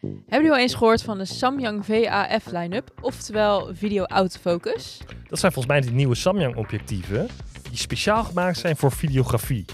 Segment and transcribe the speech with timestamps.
[0.00, 4.98] Hebben jullie al eens gehoord van de Samyang VAF line-up, oftewel video autofocus?
[5.28, 7.28] Dat zijn volgens mij die nieuwe Samyang objectieven
[7.68, 9.64] die speciaal gemaakt zijn voor videografie.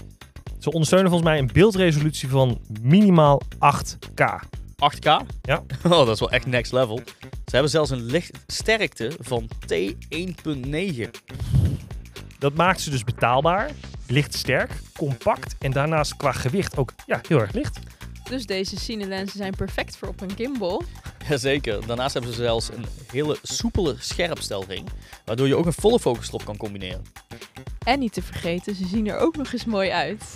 [0.59, 4.23] Ze ondersteunen volgens mij een beeldresolutie van minimaal 8K.
[4.95, 5.09] 8K?
[5.41, 5.63] Ja.
[5.83, 7.01] Oh, dat is wel echt next level.
[7.19, 11.09] Ze hebben zelfs een lichtsterkte van T1.9.
[12.39, 13.69] Dat maakt ze dus betaalbaar,
[14.07, 17.79] lichtsterk, compact en daarnaast qua gewicht ook ja, heel erg licht.
[18.29, 20.83] Dus deze cinelensen zijn perfect voor op een gimbal.
[21.29, 21.87] Jazeker.
[21.87, 24.87] Daarnaast hebben ze zelfs een hele soepele scherpstelring,
[25.25, 27.03] waardoor je ook een volle focus erop kan combineren.
[27.85, 30.23] En niet te vergeten, ze zien er ook nog eens mooi uit.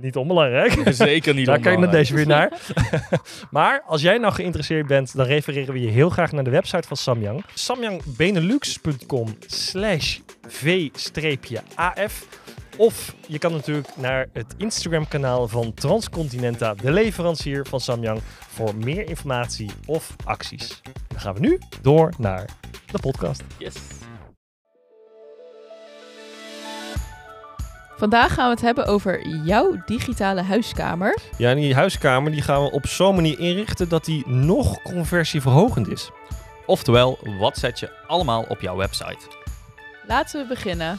[0.00, 0.82] Niet onbelangrijk.
[0.90, 1.90] Zeker niet Daar kijk ik naar onbelangrijk.
[1.92, 2.60] deze weer naar.
[3.50, 6.88] maar als jij nou geïnteresseerd bent, dan refereren we je heel graag naar de website
[6.88, 7.44] van Samyang.
[7.54, 12.26] samyangbenelux.com slash v-af.
[12.76, 18.74] Of je kan natuurlijk naar het Instagram kanaal van Transcontinenta, de leverancier van Samyang, voor
[18.74, 20.80] meer informatie of acties.
[21.08, 22.44] Dan gaan we nu door naar
[22.90, 23.42] de podcast.
[23.58, 23.74] Yes.
[27.96, 31.18] Vandaag gaan we het hebben over jouw digitale huiskamer.
[31.38, 35.88] Ja, en die huiskamer die gaan we op zo'n manier inrichten dat die nog conversieverhogend
[35.88, 36.10] is.
[36.66, 39.18] Oftewel, wat zet je allemaal op jouw website?
[40.06, 40.98] Laten we beginnen.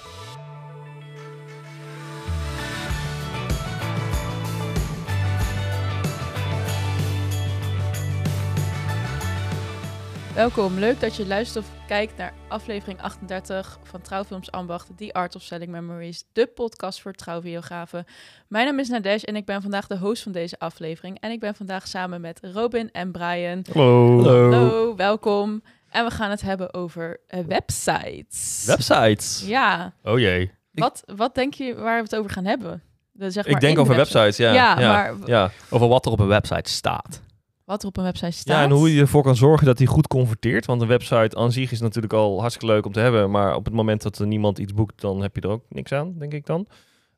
[10.38, 15.36] Welkom, leuk dat je luistert of kijkt naar aflevering 38 van Trouwfilms Ambacht, The Art
[15.36, 18.06] of Selling Memories, de podcast voor trouwvideografen.
[18.48, 21.20] Mijn naam is Nadesh en ik ben vandaag de host van deze aflevering.
[21.20, 23.66] En ik ben vandaag samen met Robin en Brian.
[23.74, 24.24] Hallo.
[24.24, 25.62] Hallo, welkom.
[25.90, 28.64] En we gaan het hebben over eh, websites.
[28.66, 29.44] Websites.
[29.46, 30.52] Ja, Oh jee.
[30.72, 32.82] wat, wat denk je waar we het over gaan hebben?
[33.18, 34.20] Zeg Ik maar denk in de over website.
[34.20, 34.54] websites, ja.
[34.54, 35.52] Ja, ja, maar ja.
[35.70, 37.22] Over wat er op een website staat.
[37.68, 38.58] Wat er op een website staat.
[38.58, 40.66] Ja, en hoe je ervoor kan zorgen dat die goed converteert.
[40.66, 43.32] Want een website aan zich is natuurlijk al hartstikke leuk om te hebben.
[43.32, 45.92] Maar op het moment dat er niemand iets boekt, dan heb je er ook niks
[45.92, 46.68] aan, denk ik dan.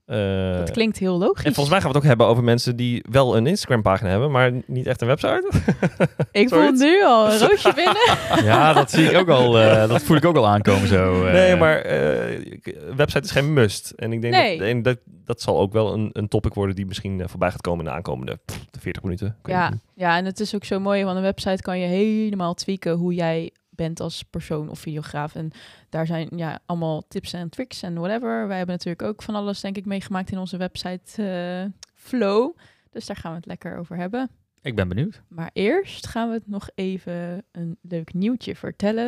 [0.09, 1.44] Eh, Dat klinkt heel logisch.
[1.46, 4.31] en volgens mij gaan we het ook hebben over mensen die wel een Instagram-pagina hebben,
[4.31, 5.50] maar niet echt een website.
[6.31, 8.46] ik voel nu al een roosje binnen.
[8.52, 9.59] Ja, dat zie ik ook al.
[9.59, 11.25] eh, dat voel ik ook al aankomen zo.
[11.25, 11.34] eh.
[11.34, 13.90] nee, maar eh, een website is geen must.
[13.96, 14.58] En ik denk Nee.
[14.58, 17.62] dat, en dat dat zal ook wel een, een topic worden die misschien voorbij gaat
[17.62, 19.36] komen in de aankomende pff, de 40 minuten.
[19.44, 22.92] Ja, ja, en het is ook zo mooi, want een website kan je helemaal tweaken
[22.94, 25.35] hoe jij bent als persoon of videograaf.
[25.35, 25.51] En
[25.90, 28.47] daar zijn ja allemaal tips en tricks en whatever.
[28.47, 32.57] Wij hebben natuurlijk ook van alles, denk ik, meegemaakt in onze website eh, flow.
[32.91, 34.29] Dus daar gaan we het lekker over hebben.
[34.62, 35.22] Ik ben benieuwd.
[35.28, 39.07] Maar eerst gaan we het nog even een leuk nieuwtje vertellen.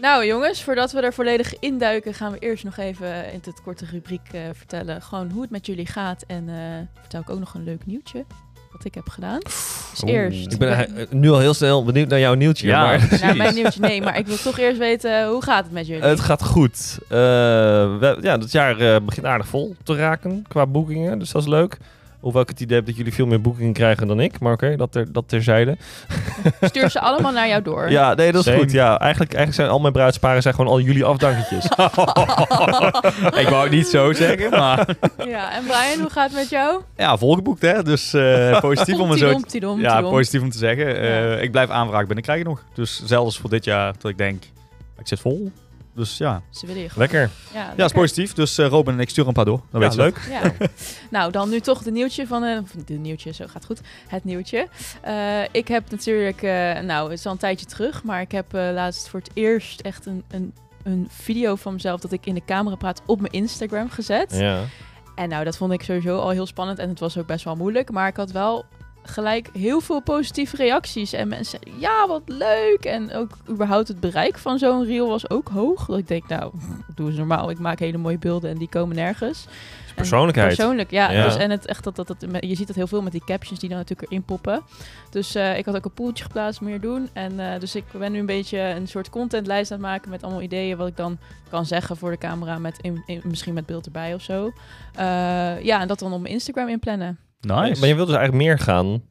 [0.00, 3.86] Nou jongens, voordat we er volledig induiken, gaan we eerst nog even in het korte
[3.86, 5.02] rubriek eh, vertellen.
[5.02, 6.24] Gewoon hoe het met jullie gaat.
[6.26, 8.24] En eh, vertel ik ook nog een leuk nieuwtje.
[8.78, 9.38] Wat ik heb gedaan.
[9.38, 10.12] Dus Oeh.
[10.12, 10.52] eerst.
[10.52, 12.66] Ik ben eh, nu al heel snel benieuwd naar jouw nieuwtje.
[12.66, 12.84] Ja.
[12.84, 15.86] maar Nou, mijn nieuwtje, nee, maar ik wil toch eerst weten, hoe gaat het met
[15.86, 16.02] jullie?
[16.02, 16.98] Het gaat goed.
[17.02, 21.42] Eh, we, ja, het jaar eh, begint aardig vol te raken qua boekingen, dus dat
[21.42, 21.76] is leuk.
[22.20, 24.40] Hoewel ik het idee heb dat jullie veel meer boekingen krijgen dan ik.
[24.40, 25.76] Maar oké, dat, ter, dat terzijde.
[26.60, 27.90] Stuur ze allemaal naar jou door.
[27.90, 28.58] Ja, nee, dat is Same.
[28.58, 28.72] goed.
[28.72, 31.64] Ja, eigenlijk, eigenlijk zijn al mijn bruidsparen zijn gewoon al jullie afdanketjes.
[33.42, 34.88] ik wou het niet zo zeggen, maar
[35.26, 36.82] Ja, en Brian, hoe gaat het met jou?
[36.96, 37.82] ja, volgeboekt hè.
[37.82, 39.40] Dus eh, positief om het zo...
[39.40, 41.00] Tidom, Ja, positief om te zeggen.
[41.00, 41.36] Eh, Ja.
[41.36, 42.62] Ik blijf aanvragen binnenkrijgen nog.
[42.74, 44.42] Dus zelfs voor dit jaar dat ik denk,
[44.98, 45.52] ik zit vol.
[45.98, 47.08] Dus ja, Ze willen je gewoon.
[47.08, 47.30] Lekker.
[47.54, 48.32] Ja, ja is positief.
[48.32, 49.60] Dus eh, Robin en ik sturen een paar door.
[49.70, 50.28] Dan Ja, weet je leuk.
[50.30, 50.66] Ja.
[51.18, 52.44] nou, dan nu toch de nieuwtje van...
[52.44, 53.80] eh, of de nieuwtje, zo gaat goed.
[54.08, 54.68] Het nieuwtje.
[55.00, 56.42] Eh, ik heb natuurlijk...
[56.42, 58.02] eh, nou, het is al een tijdje terug.
[58.02, 62.00] Maar ik heb eh, laatst voor het eerst echt een, een, een video van mezelf...
[62.00, 64.36] dat ik in de camera praat op mijn Instagram gezet.
[64.36, 64.60] Ja.
[65.14, 66.78] En nou, dat vond ik sowieso al heel spannend.
[66.78, 67.90] En het was ook best wel moeilijk.
[67.90, 68.64] Maar ik had wel
[69.02, 71.12] gelijk heel veel positieve reacties.
[71.12, 72.84] En mensen ja, wat leuk.
[72.84, 75.86] En ook überhaupt het bereik van zo'n reel was ook hoog.
[75.86, 76.52] Dat ik denk, nou,
[76.96, 77.50] doe eens normaal.
[77.50, 79.46] Ik maak hele mooie beelden en die komen nergens.
[79.88, 80.56] En Persoonlijkheid.
[80.56, 81.10] Persoonlijk, ja.
[81.10, 81.24] Ja.
[81.24, 83.60] Dus, en het, echt dat, dat, dat, je ziet dat heel veel met die captions
[83.60, 84.62] die dan natuurlijk erin poppen.
[85.10, 87.08] Dus eh, ik had ook een poeltje geplaatst, meer doen.
[87.12, 90.22] En eh, dus ik ben nu een beetje een soort contentlijst aan het maken met
[90.22, 91.18] allemaal ideeën wat ik dan
[91.50, 94.52] kan zeggen voor de camera, met in, in- misschien met beeld erbij of zo.
[94.94, 95.04] Eh,
[95.62, 97.18] ja, en dat dan op mijn Instagram inplannen.
[97.40, 97.80] Nice.
[97.80, 99.02] Maar je wilt dus eigenlijk meer gaan,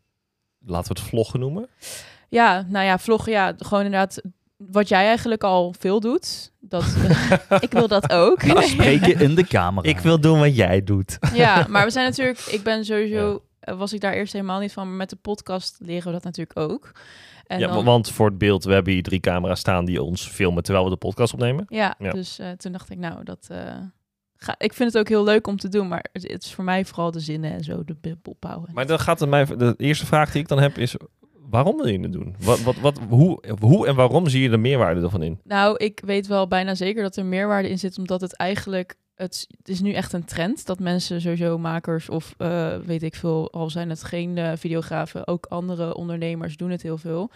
[0.66, 1.70] laten we het vloggen noemen.
[2.30, 4.22] Ja, nou ja, vloggen, ja, gewoon inderdaad
[4.58, 6.52] wat jij eigenlijk al veel doet.
[6.60, 6.96] Dat,
[7.60, 8.42] ik wil dat ook.
[8.42, 9.90] Spreken in de camera.
[9.90, 11.18] Ik wil doen wat jij doet.
[11.34, 14.88] Ja, maar we zijn natuurlijk, ik ben sowieso, was ik daar eerst helemaal niet van,
[14.88, 16.92] maar met de podcast leren we dat natuurlijk ook.
[17.46, 20.28] En ja, dan- want voor het beeld, we hebben hier drie camera's staan die ons
[20.28, 21.66] filmen terwijl we de podcast opnemen.
[21.70, 22.12] Ja, Ja.
[22.12, 23.60] dus eh, toen dacht ik, nou, dat eh,
[24.38, 26.64] ga, ik vind het ook heel leuk om te doen, maar het, het is voor
[26.64, 28.70] mij vooral de zinnen en zo, de opbouwen.
[28.74, 30.96] Maar dan gaat het mij, de eerste vraag die ik dan heb is,
[31.50, 32.36] waarom wil je het doen?
[32.40, 35.40] Wat, wat, wat, hoe, hoe en waarom zie je de meerwaarde ervan in?
[35.44, 39.48] Nou, ik weet wel bijna zeker dat er meerwaarde in zit, omdat het eigenlijk, het,
[39.58, 43.52] het is nu echt een trend dat mensen sowieso makers of eh, weet ik veel,
[43.52, 47.32] al zijn het geen eh, videografen, ook andere ondernemers doen het heel veel.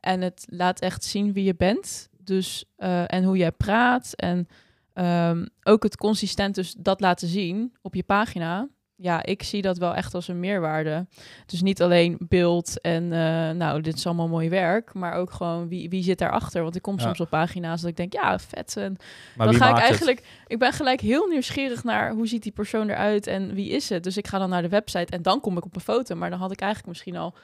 [0.00, 4.48] En het laat echt zien wie je bent, dus eh, en hoe jij praat en
[4.96, 8.68] ehm, ook het consistent dus dat laten zien op je pagina.
[8.98, 11.06] Ja, ik zie dat wel echt als een meerwaarde.
[11.46, 15.68] Dus niet alleen beeld en eh, nou, dit is allemaal mooi werk, maar ook gewoon
[15.68, 16.62] wie, wie zit daarachter.
[16.62, 17.02] Want ik kom Ja.
[17.02, 18.76] soms op pagina's dat ik denk, ja, vet.
[18.76, 18.96] En
[19.36, 19.82] Maar dan ga ik het?
[19.84, 23.88] eigenlijk, ik ben gelijk heel nieuwsgierig naar hoe ziet die persoon eruit en wie is
[23.88, 24.02] het.
[24.04, 26.14] Dus ik ga dan naar de website en dan kom ik op een foto.
[26.14, 27.34] Maar dan had ik eigenlijk misschien al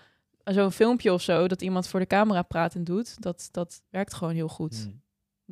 [0.44, 3.22] zo'n filmpje of zo dat iemand voor de camera praat en doet.
[3.22, 4.82] Dat, dat werkt gewoon heel goed.
[4.82, 5.01] Hmm.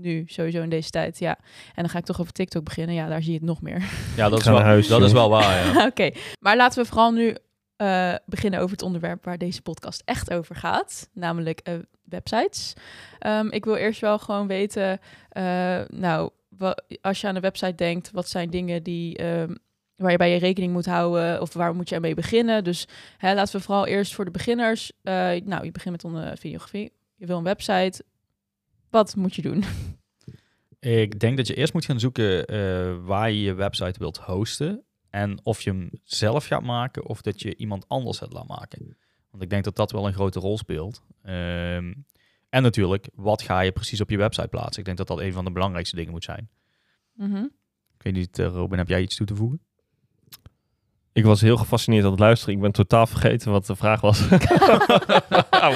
[0.00, 1.38] Nu, sowieso in deze tijd, ja.
[1.74, 2.94] En dan ga ik toch over TikTok beginnen.
[2.94, 3.82] Ja, daar zie je het nog meer.
[4.16, 5.86] Ja, dat, is wel, huis, dat is wel waar, ja.
[5.90, 6.10] Oké,
[6.40, 7.36] maar laten we vooral nu
[7.76, 11.74] eh, beginnen over het onderwerp waar deze podcast echt over gaat, namelijk eh,
[12.04, 12.72] websites.
[13.18, 14.98] Ehm, ik wil eerst wel gewoon weten,
[15.28, 16.30] eh, nou,
[17.00, 19.54] als je aan de website denkt, wat zijn dingen die ehm,
[19.96, 22.64] waar je bij je rekening moet houden of waar moet je mee beginnen?
[22.64, 24.92] Dus hè, laten we vooral eerst voor de beginners.
[25.02, 25.12] eh,
[25.44, 26.92] nou, je begint met een videografie.
[27.16, 28.04] Je wil een website.
[28.90, 29.64] Wat moet je doen?
[30.80, 34.84] Ik denk dat je eerst moet gaan zoeken eh, waar je je website wilt hosten.
[35.10, 38.96] En of je hem zelf gaat maken of dat je iemand anders het laat maken.
[39.30, 41.02] Want ik denk dat dat wel een grote rol speelt.
[41.22, 41.94] Ehm,
[42.48, 44.78] en natuurlijk, wat ga je precies op je website plaatsen?
[44.78, 46.50] Ik denk dat dat een van de belangrijkste dingen moet zijn.
[47.94, 49.60] Ik weet niet, eh, Robin, heb jij iets toe te voegen?
[51.12, 52.54] Ik was heel gefascineerd aan het luisteren.
[52.54, 54.28] Ik ben totaal vergeten wat de vraag was.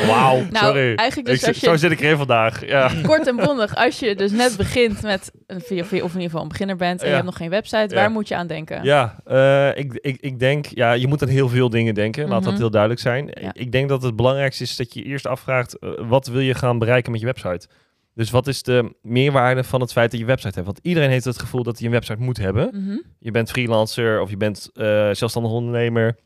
[0.06, 0.94] Wauw, Nou, sorry.
[0.94, 2.66] eigenlijk dus Ik- als je- Zo zit ik er even vandaag.
[2.66, 2.90] Ja.
[3.02, 6.42] Kort en bondig, als je dus net begint met een video, of in ieder geval
[6.42, 7.08] een beginner bent en Ja.
[7.10, 8.00] je hebt nog geen website, Ja.
[8.00, 8.82] waar moet je aan denken?
[8.84, 12.28] Ja, eh, ik, ik, ik denk, ja, je moet aan heel veel dingen denken.
[12.28, 12.60] Laat dat Mhm.
[12.60, 13.28] heel duidelijk zijn.
[13.40, 13.50] Ja.
[13.52, 16.78] Ik denk dat het belangrijkste is dat je eerst afvraagt, eh, wat wil je gaan
[16.78, 17.68] bereiken met je website?
[18.14, 20.66] Dus wat is de meerwaarde van het feit dat je een website hebt?
[20.66, 22.68] Want iedereen heeft het gevoel dat hij een website moet hebben.
[22.72, 22.98] Mhm.
[23.18, 26.18] Je bent freelancer of je bent eh, zelfstandig ondernemer.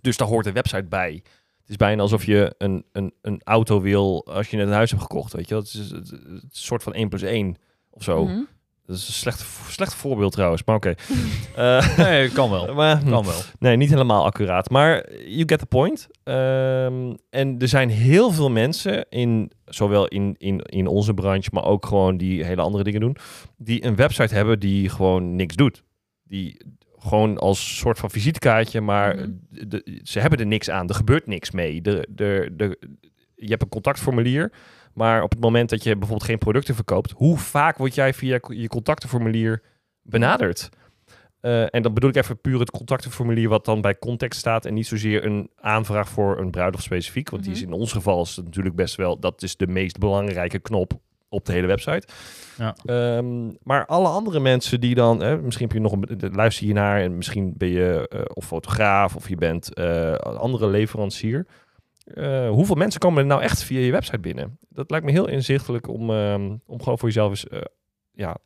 [0.00, 1.12] Dus daar hoort een website bij.
[1.60, 4.90] Het is bijna alsof je een, een, een auto wil als je net een huis
[4.90, 5.32] hebt gekocht.
[5.32, 5.56] Weet je?
[5.56, 7.56] is, het is een soort van 1 plus 1
[7.90, 8.24] of zo.
[8.24, 8.40] Mhm.
[8.86, 10.94] Dat is een slecht, slecht voorbeeld trouwens, maar oké.
[11.56, 12.74] Eh, Nee, kan wel.
[12.74, 13.40] maar, Kan wel.
[13.58, 14.70] nee, niet helemaal accuraat.
[14.70, 16.08] Maar you get the point.
[16.24, 21.64] Ehm, en er zijn heel veel mensen, in, zowel in, in, in onze branche, maar
[21.64, 23.16] ook gewoon die hele andere dingen doen,
[23.56, 25.82] die een website hebben die gewoon niks doet.
[26.24, 26.56] Die
[26.98, 29.30] gewoon als soort van visitekaartje, maar Mhm.
[29.68, 30.88] de, ze hebben er niks aan.
[30.88, 31.80] Er gebeurt niks mee.
[31.80, 32.78] De, de, de,
[33.34, 34.52] je hebt een contactformulier,
[34.94, 38.40] maar op het moment dat je bijvoorbeeld geen producten verkoopt, hoe vaak word jij via
[38.48, 39.62] je contactenformulier
[40.02, 40.68] benaderd?
[41.40, 44.74] Eh, en dan bedoel ik even puur het contactenformulier wat dan bij context staat en
[44.74, 47.30] niet zozeer een aanvraag voor een bruiloft specifiek.
[47.30, 47.72] Want die is Mhm.
[47.72, 50.92] in ons geval is natuurlijk best wel, dat is de meest belangrijke knop
[51.28, 52.06] op de hele website.
[52.58, 52.74] Ja.
[52.84, 56.72] Ehm, maar alle andere mensen die dan, eh, misschien heb je nog een, luister je
[56.72, 61.46] naar en misschien ben je eh, of fotograaf of je bent eh, een andere leverancier.
[62.04, 64.58] Eh, hoeveel mensen komen er nou echt via je website binnen?
[64.68, 67.60] Dat lijkt me heel inzichtelijk om, ehm, om gewoon voor jezelf eens eh,
[68.12, 68.36] ja,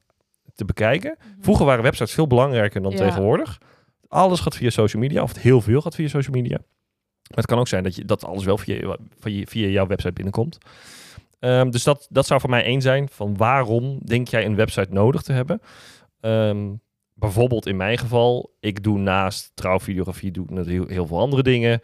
[0.55, 1.17] te bekijken.
[1.41, 2.99] Vroeger waren websites veel belangrijker dan Ja.
[2.99, 3.61] tegenwoordig.
[4.09, 6.57] Alles gaat via social media, of heel veel gaat via social media.
[7.29, 10.13] Maar het kan ook zijn dat, je, dat alles wel via, via, via jouw website
[10.13, 10.59] binnenkomt.
[11.39, 13.09] Ehm, dus dat, dat zou voor mij één zijn.
[13.09, 15.61] Van waarom denk jij een website nodig te hebben?
[16.21, 16.73] Ehm,
[17.15, 21.81] bijvoorbeeld in mijn geval, ik doe naast trouwvideografie doe ik heel, heel veel andere dingen.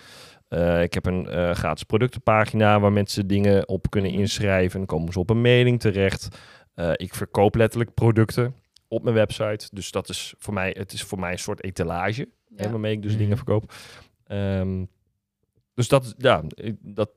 [0.52, 4.20] Eh, ik heb een eh, gratis productenpagina waar mensen dingen op kunnen Mhm.
[4.20, 4.78] inschrijven.
[4.78, 6.28] Dan komen ze op een mailing terecht.
[6.74, 8.54] Eh, ik verkoop letterlijk producten
[8.88, 9.68] op mijn website.
[9.72, 12.70] Dus dat is voor mij, het is voor mij een soort etalage hè, Ja.
[12.70, 13.20] waarmee ik dus Mhm.
[13.20, 13.72] dingen verkoop.
[14.26, 14.84] Ehm,
[15.74, 16.42] dus dat, ja,
[16.80, 17.10] dat,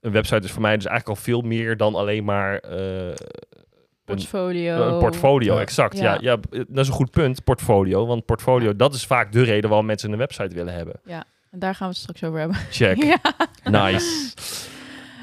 [0.00, 3.14] een website is voor mij dus eigenlijk al veel meer dan alleen maar eh, een,
[4.04, 4.82] Portfolio.
[4.92, 5.54] een portfolio.
[5.54, 5.60] Ja.
[5.60, 6.12] Exact, ja.
[6.12, 6.18] Ja.
[6.20, 8.06] Ja, dat is een goed punt, portfolio.
[8.06, 10.94] Want portfolio, dat is vaak de reden waarom mensen een website willen hebben.
[11.04, 11.26] En
[11.58, 12.56] daar gaan we het straks over hebben.
[12.70, 13.20] Check, ja.
[13.64, 14.32] nice.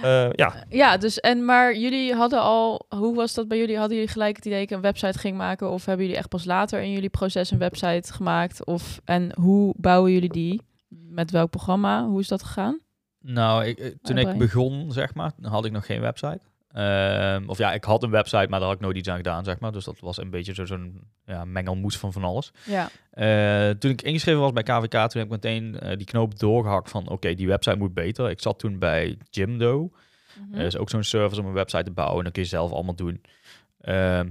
[0.04, 3.78] Eh, ja, ja, dus en maar jullie hadden al, hoe was dat bij jullie?
[3.78, 5.70] Hadden jullie gelijk het idee dat ik een website ging maken?
[5.70, 8.66] Of hebben jullie echt pas later in jullie proces een website gemaakt?
[8.66, 10.62] Of en hoe bouwen jullie die?
[10.88, 12.06] Met welk programma?
[12.06, 12.80] Hoe is dat gegaan?
[13.20, 16.42] Nou, ik, eh, toen ik begon, zeg maar, dan had ik nog geen website.
[16.74, 19.44] Ehm, of ja, ik had een website, maar daar had ik nooit iets aan gedaan,
[19.44, 19.72] zeg maar.
[19.72, 22.51] Dus dat was een beetje zo- zo'n ja, mengelmoes van van alles.
[22.65, 22.89] Ja.
[23.12, 26.89] Eh, toen ik ingeschreven was bij KVK, toen heb ik meteen eh, die knoop doorgehakt
[26.89, 27.08] van...
[27.10, 28.30] oké, die website moet beter.
[28.30, 29.92] Ik zat toen bij Jimdo.
[30.48, 30.58] Mhm.
[30.58, 32.18] Dat is ook zo'n service om een website te bouwen.
[32.18, 33.22] En dat kun je zelf allemaal doen.
[33.82, 34.30] Ehm,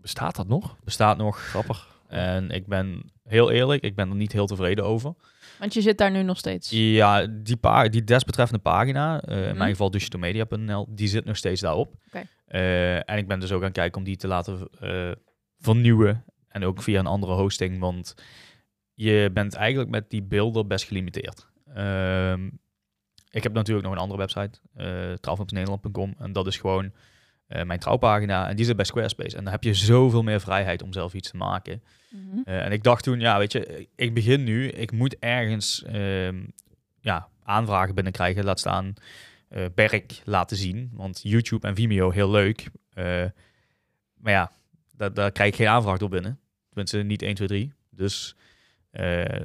[0.00, 0.76] bestaat dat nog?
[0.84, 1.38] bestaat nog.
[1.38, 1.88] Grappig.
[2.08, 5.14] En ik ben heel eerlijk, ik ben er niet heel tevreden over.
[5.64, 6.70] Want je zit daar nu nog steeds.
[6.70, 7.58] Ja, die,
[7.90, 9.56] die desbetreffende pagina, eh, in Mhm.
[9.58, 11.94] mijn geval digitomedia.nl, die zit nog steeds daarop.
[12.06, 12.26] Oké.
[12.46, 15.10] Eh, en ik ben dus ook aan het kijken om die te laten eh,
[15.58, 16.24] vernieuwen.
[16.48, 18.14] En ook via een andere hosting, want
[18.94, 21.48] je bent eigenlijk met die beelden best gelimiteerd.
[21.74, 22.46] Ehm,
[23.30, 26.18] ik heb natuurlijk nog een andere website, uh.
[26.18, 26.92] En dat is gewoon
[27.46, 28.48] eh, mijn trouwpagina.
[28.48, 29.36] En die zit bij Squarespace.
[29.36, 31.82] En daar heb je zoveel meer vrijheid om zelf iets te maken.
[32.10, 32.36] Mhm.
[32.44, 34.68] Uh, en ik dacht toen, ja, weet je, ik begin nu.
[34.68, 36.52] Ik moet ergens um,
[37.00, 38.44] ja, aanvragen binnenkrijgen.
[38.44, 38.94] Laat staan
[39.50, 40.90] uh, werk laten zien.
[40.92, 42.70] Want YouTube en Vimeo, heel leuk.
[44.14, 44.52] Maar ja,
[44.92, 46.40] daar, daar krijg ik geen aanvraag door binnen.
[46.68, 47.72] Tenminste, niet 1, 2, 3.
[47.90, 48.36] Dus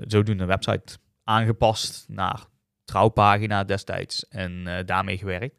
[0.08, 2.46] zodoende een website aangepast naar
[2.86, 4.28] trouwpagina destijds.
[4.28, 5.56] En daarmee gewerkt.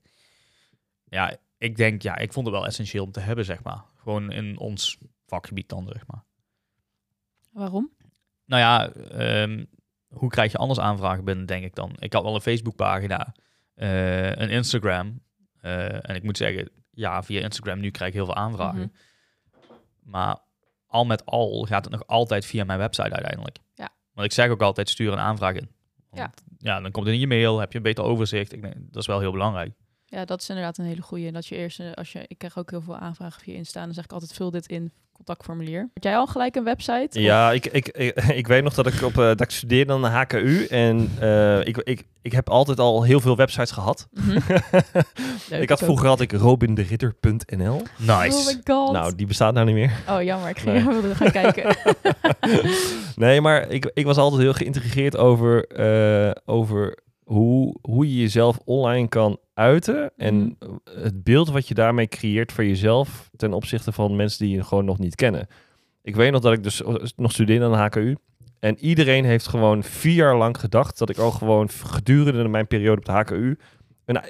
[1.04, 3.84] Ja, ik denk, ja, ik vond het wel essentieel om te hebben, zeg maar.
[3.96, 6.24] Gewoon in ons vakgebied dan, zeg maar.
[7.52, 7.90] Waarom?
[8.44, 8.92] Nou ja,
[9.42, 9.66] um,
[10.08, 11.96] hoe krijg je anders aanvragen binnen, denk ik dan.
[11.98, 13.34] Ik had wel een Facebookpagina,
[13.76, 15.22] uh, een Instagram.
[15.62, 18.80] Uh, en ik moet zeggen, ja, via Instagram nu krijg ik heel veel aanvragen.
[18.80, 20.10] Mhm.
[20.10, 20.38] Maar
[20.86, 23.58] al met al gaat het nog altijd via mijn website uiteindelijk.
[23.74, 23.88] Ja.
[24.12, 25.70] Want ik zeg ook altijd, stuur een aanvraag in.
[26.12, 26.32] Ja.
[26.58, 28.52] Ja, dan komt het in je mail, heb je een beter overzicht.
[28.52, 29.72] Ik denk, dat is wel heel belangrijk.
[30.10, 31.30] Ja, dat is inderdaad een hele goede.
[31.30, 33.94] Dat je eerst, eh, als je, ik krijg ook heel veel aanvragen via Insta, dan
[33.94, 35.88] zeg ik altijd vul dit in contactformulier.
[35.94, 37.20] Heb jij al gelijk een website?
[37.20, 40.02] Ja, ik, ik, ik, ik weet nog dat ik op uh, dat ik studeerde aan
[40.02, 44.08] de HKU en uh, ik, ik, ik heb altijd al heel veel websites gehad.
[44.10, 44.30] Mhm.
[45.50, 47.82] Leuk, ik had vroeger had ik robinderitter.nl.
[47.98, 48.36] Nice.
[48.36, 48.92] Oh my god.
[48.92, 49.92] Nou, die bestaat nou niet meer.
[50.08, 50.48] Oh, jammer.
[50.48, 50.94] Ik ging Nee.
[51.00, 51.76] wilde gaan kijken.
[53.16, 56.98] nee, maar ik, ik was altijd heel geïntegreerd over, eh, over
[57.32, 60.12] hoe, hoe je jezelf online kan uiten.
[60.16, 64.64] En het beeld wat je daarmee creëert voor jezelf ten opzichte van mensen die je
[64.64, 65.46] gewoon nog niet kennen.
[66.02, 66.82] Ik weet nog dat ik dus
[67.16, 68.16] nog studeerde aan de HKU.
[68.60, 72.98] En iedereen heeft gewoon vier jaar lang gedacht dat ik al gewoon gedurende mijn periode
[72.98, 73.58] op de HKU
[74.04, 74.20] een,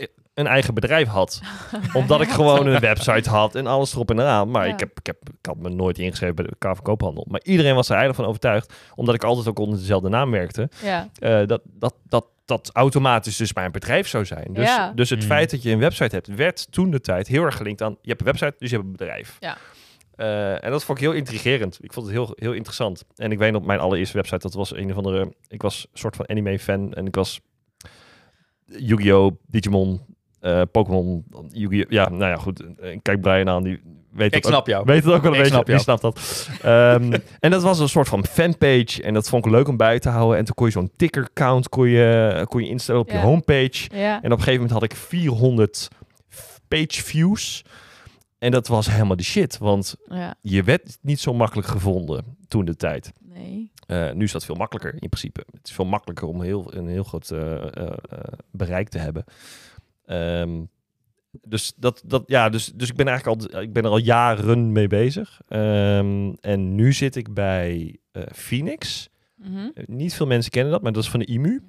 [0.41, 1.41] een eigen bedrijf had.
[1.93, 4.51] Omdat ik gewoon een website had en alles erop en eraan.
[4.51, 4.73] Maar Ja.
[4.73, 7.27] ik, heb, ik, heb, ik had me nooit ingeschreven bij de Kamer Koophandel.
[7.31, 10.69] Maar iedereen was er eigenlijk van overtuigd, omdat ik altijd ook onder dezelfde naam werkte,
[10.83, 11.09] ja.
[11.19, 14.53] eh, dat, dat, dat dat automatisch dus mijn bedrijf zou zijn.
[14.53, 14.93] Dus, Ja.
[14.95, 15.27] dus het Mm.
[15.27, 18.09] feit dat je een website hebt, werd toen de tijd heel erg gelinkt aan, je
[18.09, 19.37] hebt een website, dus je hebt een bedrijf.
[19.41, 19.57] Ja.
[20.17, 21.79] Eh, en dat vond ik heel intrigerend.
[21.81, 23.05] Ik vond het heel, heel interessant.
[23.17, 25.99] En ik weet nog, mijn allereerste website, dat was een of andere, ik was een
[25.99, 27.41] soort van anime-fan en ik was
[28.65, 30.01] Yu-Gi-Oh!, Digimon,
[30.41, 31.91] eh, Pokémon, Yu-Gi-Oh!
[31.91, 32.65] Ja, nou ja, goed.
[33.03, 33.81] Kijk Brian aan, die
[34.13, 34.85] weet Ik dat snap jou.
[34.85, 35.55] Weet het ook wel een Ik beetje.
[35.55, 35.81] snap jou.
[35.81, 36.49] snapt dat?
[36.63, 39.03] Ehm, en dat was een soort van fanpage.
[39.03, 40.39] En dat vond ik leuk om bij te houden.
[40.39, 43.89] En toen kon je zo'n ticker count kon je, kon je instellen op je homepage.
[43.95, 44.23] Ja.
[44.23, 45.89] En op een gegeven moment had ik 400
[46.69, 47.65] page views.
[48.39, 49.59] En dat was helemaal de shit.
[49.59, 50.35] Want ja.
[50.41, 53.13] je werd niet zo makkelijk gevonden toen de tijd.
[53.21, 53.73] Nee.
[53.87, 55.45] Eh, nu is dat veel makkelijker in principe.
[55.51, 57.57] Het is veel makkelijker om heel, een heel groot eh,
[58.51, 59.25] bereik te hebben.
[60.11, 60.65] Ehm,
[61.43, 64.73] dus, dat, dat, ja, dus, dus ik ben eigenlijk al, ik ben er al jaren
[64.73, 65.41] mee bezig.
[65.49, 69.09] Ehm, en nu zit ik bij eh, Phoenix.
[69.35, 69.69] Mhm.
[69.75, 71.63] Eh, Niet veel mensen kennen dat, maar dat is van de IMU.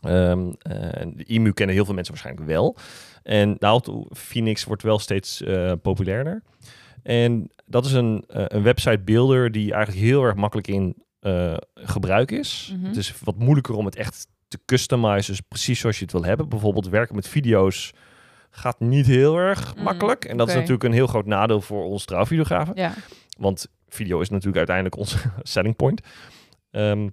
[0.00, 2.76] Ehm, eh, de IMU kennen heel veel mensen waarschijnlijk wel.
[3.22, 6.42] En nou, Phoenix wordt wel steeds eh, populairder.
[7.02, 10.96] En dat is een, een website builder die eigenlijk heel erg makkelijk in
[11.74, 12.74] gebruik is.
[12.76, 12.86] Mhm.
[12.86, 16.24] Het is wat moeilijker om het echt te customizen, dus precies zoals je het wil
[16.24, 16.48] hebben.
[16.48, 17.92] Bijvoorbeeld werken met video's
[18.50, 20.24] gaat niet heel erg Mm, makkelijk.
[20.24, 22.72] En dat is natuurlijk een heel groot nadeel voor ons trouwvideografen.
[22.76, 22.92] Ja.
[23.38, 26.00] Want video is natuurlijk uiteindelijk onze selling point.
[26.70, 27.08] Ehm,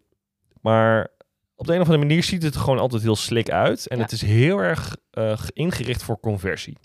[0.62, 1.08] maar
[1.56, 3.88] op de een of andere manier ziet het er gewoon altijd heel slick uit.
[3.88, 4.04] En Ja.
[4.04, 6.78] het is heel erg eh, ge- ingericht voor conversie.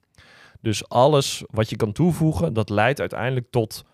[0.61, 3.85] Dus alles wat je kan toevoegen, dat leidt uiteindelijk tot,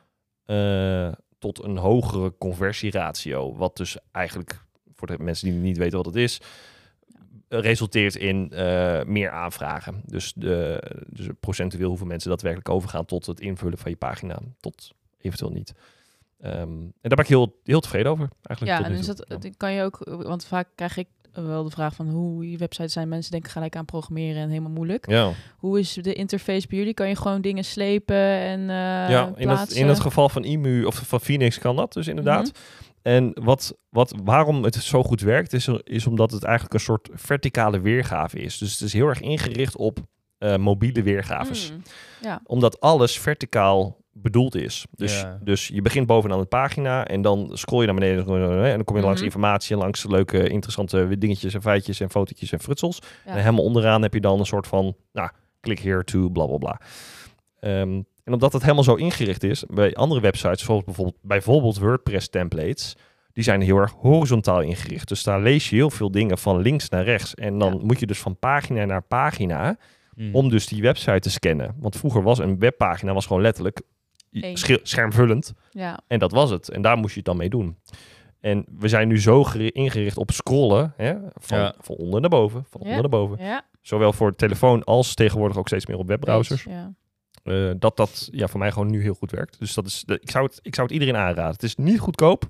[0.44, 3.56] eh, tot een hogere conversieratio.
[3.56, 4.64] Wat dus eigenlijk,
[4.96, 6.40] voor de mensen die niet weten wat het is,
[7.48, 10.02] resulteert in eh, meer aanvragen.
[10.04, 14.38] Dus, de, dus procentueel hoeveel mensen daadwerkelijk overgaan tot het invullen van je pagina.
[14.60, 15.74] Tot eventueel niet.
[16.40, 18.28] Ehm, en daar ben ik heel, heel tevreden over.
[18.42, 19.26] Eigenlijk Ja, en is dat,
[19.56, 23.08] kan je ook, want vaak krijg ik wel de vraag van hoe je websites zijn.
[23.08, 25.10] Mensen denken gelijk aan programmeren en helemaal moeilijk.
[25.10, 26.94] Ja, Hoe is de interface bij jullie?
[26.94, 29.80] Kan je gewoon dingen slepen en eh ja in, plaatsen?
[29.80, 32.52] in het geval van IMU of van Phoenix kan dat dus inderdaad.
[32.52, 32.54] Mhm.
[33.06, 37.08] En wat, wat, waarom het zo goed werkt, is, is omdat het eigenlijk een soort
[37.12, 38.58] verticale weergave is.
[38.58, 39.98] Dus het is heel erg ingericht op
[40.38, 41.70] eh, mobiele weergaves.
[41.72, 41.82] Mm.
[42.20, 42.40] Ja.
[42.44, 44.86] Omdat alles verticaal bedoeld is.
[44.90, 45.38] Dus, Ja.
[45.42, 48.18] dus je begint bovenaan de pagina en dan scroll je naar beneden
[48.64, 49.25] en dan kom je langs Mhm.
[49.25, 52.98] informatie, langs leuke, interessante dingetjes en feitjes en fotootjes en frutsels.
[53.26, 53.30] Ja.
[53.32, 56.56] En helemaal onderaan heb je dan een soort van, nou, klik here to bla bla
[56.58, 56.80] bla.
[57.60, 62.28] Ehm, En omdat het helemaal zo ingericht is, bij andere websites, zoals bijvoorbeeld, bijvoorbeeld WordPress
[62.28, 62.97] templates,
[63.33, 65.09] die zijn heel erg horizontaal ingericht.
[65.09, 67.35] Dus daar lees je heel veel dingen van links naar rechts.
[67.35, 67.85] En dan Ja.
[67.85, 69.76] moet je dus van pagina naar pagina
[70.14, 70.35] Hmm.
[70.35, 71.75] om dus die website te scannen.
[71.78, 73.80] Want vroeger was een webpagina was gewoon letterlijk
[74.83, 75.52] schermvullend.
[75.71, 75.99] Ja.
[76.06, 76.71] En dat was het.
[76.71, 77.76] En daar moest je het dan mee doen.
[78.40, 81.14] En we zijn nu zo geri- ingericht op scrollen, hè?
[81.35, 81.75] Van, Ja.
[81.80, 83.62] van onder naar boven, van onder naar boven.
[83.83, 86.64] Zowel voor telefoon als tegenwoordig ook steeds meer op webbrowsers.
[86.64, 86.95] Ja.
[87.46, 89.58] Eh, dat dat ja, voor mij gewoon nu heel goed werkt.
[89.58, 91.52] Dus dat is, de- ik, zou het, ik zou het iedereen aanraden.
[91.52, 92.44] Het is niet goedkoop,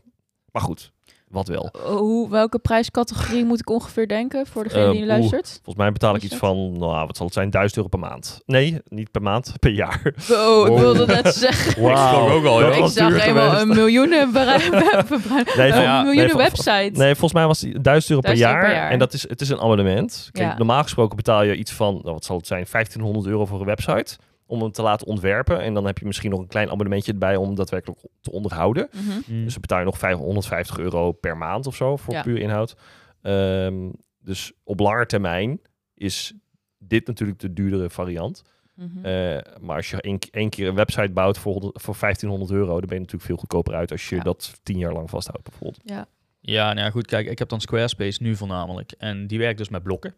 [0.52, 0.92] maar goed,
[1.28, 1.70] wat wel.
[1.86, 5.48] Hoe, welke prijscategorie moet ik ongeveer denken voor degene Eh, die luistert?
[5.54, 8.40] Volgens mij betaal ik iets van, nou, wat zal het zijn, 1000 euro per maand.
[8.46, 10.00] Nee, niet per maand, per jaar.
[10.28, 10.78] Wow, ik Wow.
[10.78, 11.82] wilde net zeggen.
[11.82, 12.30] Wauw.
[12.30, 13.60] ook al, ik zag geweest.
[13.60, 14.70] een miljoenen bereik-
[15.56, 16.90] Nee, een van- ja, miljoenen nee, van- website.
[16.92, 18.54] Nee, volgens mij was die 1000 euro per 1000 jaar.
[18.62, 18.90] euro per jaar.
[18.90, 20.28] En dat is, het is een abonnement.
[20.32, 20.56] Kijk, Ja.
[20.58, 23.66] normaal gesproken betaal je iets van, nou, wat zal het zijn, 1500 euro voor een
[23.66, 24.16] website.
[24.46, 25.60] Om hem te laten ontwerpen.
[25.60, 28.88] En dan heb je misschien nog een klein abonnementje erbij om daadwerkelijk te onderhouden.
[28.92, 29.02] Mhm.
[29.26, 29.42] Hmm.
[29.44, 32.22] Dus dan betaal je nog 550 euro per maand of zo voor Ja.
[32.22, 32.76] puur inhoud.
[33.22, 35.60] Ehm, dus op lange termijn
[35.94, 36.34] is
[36.78, 38.42] dit natuurlijk de duurdere variant.
[38.74, 39.04] Mhm.
[39.04, 40.00] Eh, maar als je
[40.30, 43.36] één, keer een website bouwt voor, 100 voor 1500 euro, dan ben je natuurlijk veel
[43.36, 44.22] goedkoper uit als je Ja.
[44.22, 45.80] dat tien jaar lang vasthoudt bijvoorbeeld.
[45.84, 46.06] ja.
[46.40, 48.92] Ja, nou ja, goed, kijk, ik heb dan Squarespace nu voornamelijk.
[48.98, 50.14] En die werkt dus met blokken.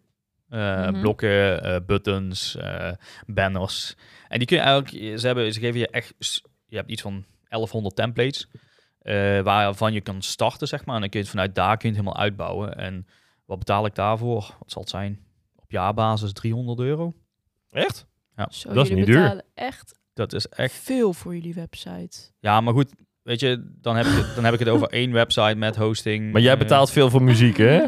[0.48, 1.00] Eh, Mhm.
[1.00, 2.92] Blokken, eh, buttons, eh,
[3.26, 3.94] banners.
[4.28, 6.14] En die kun je eigenlijk, ze, hebben, ze geven je echt,
[6.66, 8.48] je hebt iets van 1100 templates.
[8.98, 10.94] eh, waarvan je kan starten, zeg maar.
[10.94, 12.76] En dan kun je het vanuit daar kun je het helemaal uitbouwen.
[12.76, 13.06] En
[13.44, 14.54] wat betaal ik daarvoor?
[14.58, 15.24] Wat zal het zijn?
[15.56, 17.14] Op jaarbasis 300 euro.
[17.70, 18.06] Echt?
[18.50, 19.42] Zo, dat is niet duur.
[19.54, 22.18] echt, Dat is echt veel voor jullie website.
[22.40, 22.92] Ja, maar goed,
[23.28, 26.32] weet je, dan heb ik het, dan heb ik het over één website met hosting.
[26.32, 27.84] Maar jij eh, betaalt veel voor muziek, hè?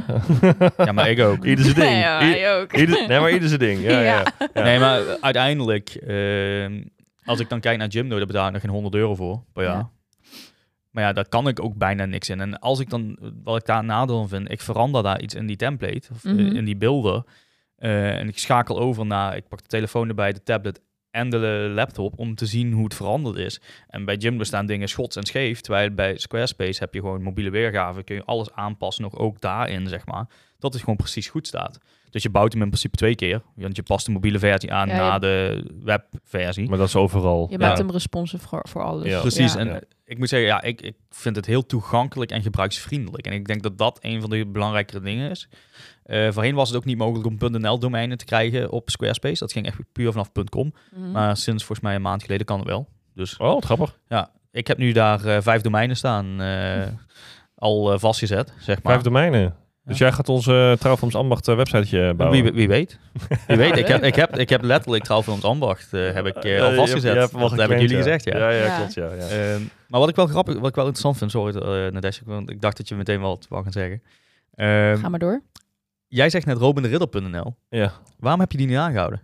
[0.77, 1.45] ja, maar ik ook.
[1.51, 1.91] Ieder zijn ding.
[2.01, 2.73] Ja, ook.
[2.77, 3.83] ieder- nee, maar ieder zijn ding.
[3.83, 4.03] Ja, ja.
[4.03, 4.25] Ja.
[4.55, 4.63] ja.
[4.63, 6.83] Nee, maar uiteindelijk, ehm,
[7.25, 9.65] als ik dan kijk naar Jimdo, daar betaal ik nog geen 100 euro voor per
[9.65, 9.77] jaar.
[9.77, 9.91] Ja.
[10.91, 12.41] Maar ja, daar kan ik ook bijna niks in.
[12.41, 15.35] En als ik dan, wat ik daar een nadeel van vind, ik verander daar iets
[15.35, 16.57] in die template, of eh, Mhm.
[16.57, 17.25] in die beelden.
[17.77, 20.81] eh, en ik schakel over naar, ik pak de telefoon erbij, de tablet
[21.11, 23.61] en de laptop om te zien hoe het veranderd is.
[23.89, 27.51] En bij Jimdo staan dingen schots en scheef, terwijl bij Squarespace heb je gewoon mobiele
[27.51, 30.27] weergave, kun je alles aanpassen, nog ook daarin, zeg maar.
[30.59, 31.79] Dat het gewoon precies goed staat.
[32.11, 34.89] Dus je bouwt hem in principe twee keer, want je past de mobiele versie aan
[34.89, 36.69] Ja, je- na de webversie.
[36.69, 37.47] Maar dat is overal.
[37.51, 37.67] Je Ja.
[37.67, 39.07] maakt hem responsive voor, voor alles.
[39.07, 39.21] Ja.
[39.21, 39.59] Precies, Ja.
[39.59, 39.81] en Ja.
[40.11, 43.27] Ik moet zeggen, ja, ik, ik vind het heel toegankelijk en gebruiksvriendelijk.
[43.27, 45.49] En ik denk dat dat een van de belangrijkere dingen is.
[46.03, 49.39] Eh, voorheen was het ook niet mogelijk om .nl-domeinen te krijgen op Squarespace.
[49.39, 50.75] Dat ging echt puur vanaf .com.
[50.95, 51.11] Mhm.
[51.11, 52.89] Maar sinds volgens mij een maand geleden kan het wel.
[53.15, 53.99] Dus Oh, wat grappig.
[54.09, 56.87] ja, ik heb nu daar eh, vijf domeinen staan, eh,
[57.55, 58.93] al vastgezet, zeg maar.
[58.93, 59.57] Vijf domeinen.
[59.85, 62.43] Dus jij gaat onze Trouwfilms Ambacht eh, websiteje bouwen.
[62.43, 62.99] Wie, wie weet.
[63.47, 63.77] Wie weet.
[63.77, 66.63] Ik heb, ik, heb, ik heb letterlijk trouw van ons ambacht eh, heb ik eh,
[66.63, 67.15] al vastgezet.
[67.33, 68.03] dat heb ik jullie ja.
[68.03, 68.39] gezegd, ja.
[68.39, 68.77] Ja, ja, Ja.
[68.77, 68.95] klopt.
[68.95, 69.27] Ja, ja.
[69.27, 72.51] Ehm, maar wat ik wel grappig, wat ik wel interessant vind, sorry uh, Nadesh, want
[72.51, 74.03] ik dacht dat je meteen wel wat wou gaan zeggen.
[74.55, 75.43] Ehm, Ga maar door.
[76.09, 77.57] jij zegt net robinderidder.nl.
[77.69, 77.93] ja.
[78.19, 79.23] Waarom heb je die niet aangehouden?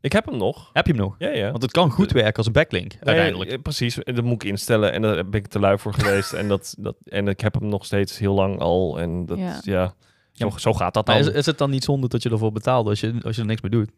[0.00, 0.70] Ik heb hem nog.
[0.72, 1.14] Heb je hem nog?
[1.18, 1.50] Ja, ja.
[1.50, 3.50] Want het kan goed werken als een backlink, Nee, uiteindelijk.
[3.50, 6.32] eh, precies, dat moet ik instellen en daar ben ik te lui voor geweest.
[6.32, 9.00] en, dat, dat, en ik heb hem nog steeds heel lang al.
[9.00, 9.60] En dat, ja.
[9.62, 9.94] Ja.
[10.32, 11.16] zo, zo gaat dat dan.
[11.16, 13.48] is, is het dan niet zonde dat je ervoor betaalt als je, als je er
[13.48, 13.90] niks mee doet?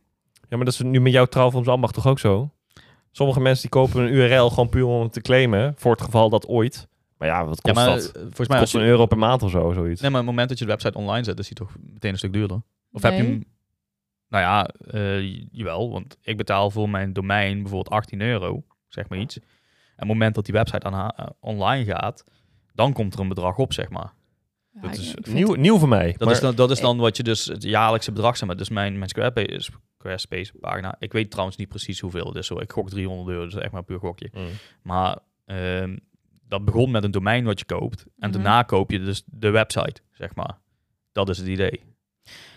[0.49, 2.51] Ja, maar dat is nu met jouw Trouwfilms Ambacht toch ook zo?
[3.11, 5.75] Sommige mensen die kopen een URL gewoon puur om het te claimen.
[5.77, 6.89] Voor het geval dat ooit.
[7.19, 8.05] Maar ja, wat Ja, kost maar dat?
[8.07, 10.01] eh, volgens Het mij kost je, een euro per maand of zo, zoiets.
[10.01, 12.13] nee, maar op het moment dat je de website online zet, is die toch meteen
[12.13, 12.61] een stuk duurder.
[12.93, 13.45] Of heb je hem...
[14.33, 19.19] Nou ja, eh, jawel, want ik betaal voor mijn domein bijvoorbeeld 18 euro, zeg maar
[19.19, 19.37] iets.
[19.37, 22.25] En op het moment dat die website aan eh, online gaat,
[22.75, 24.13] dan komt er een bedrag op, zeg maar.
[24.75, 26.11] Ja, dat is nieuw, nieuw voor mij.
[26.13, 28.57] Dat, Maar- is dan, dat is dan wat je dus het jaarlijkse bedrag zeg maar.
[28.57, 30.97] Dus mijn, mijn Squarespace, Squarespace pagina.
[30.99, 32.49] Ik weet trouwens niet precies hoeveel het is.
[32.49, 32.63] Hoor.
[32.63, 34.31] Ik gok 300 euro, dus echt maar een puur gokje.
[34.33, 34.47] Mm.
[34.83, 35.97] Maar ehm,
[36.49, 38.05] dat begon met een domein wat je koopt.
[38.19, 38.33] En Mhm.
[38.33, 40.59] daarna koop je dus de website, zeg maar.
[41.13, 41.81] Dat is het idee.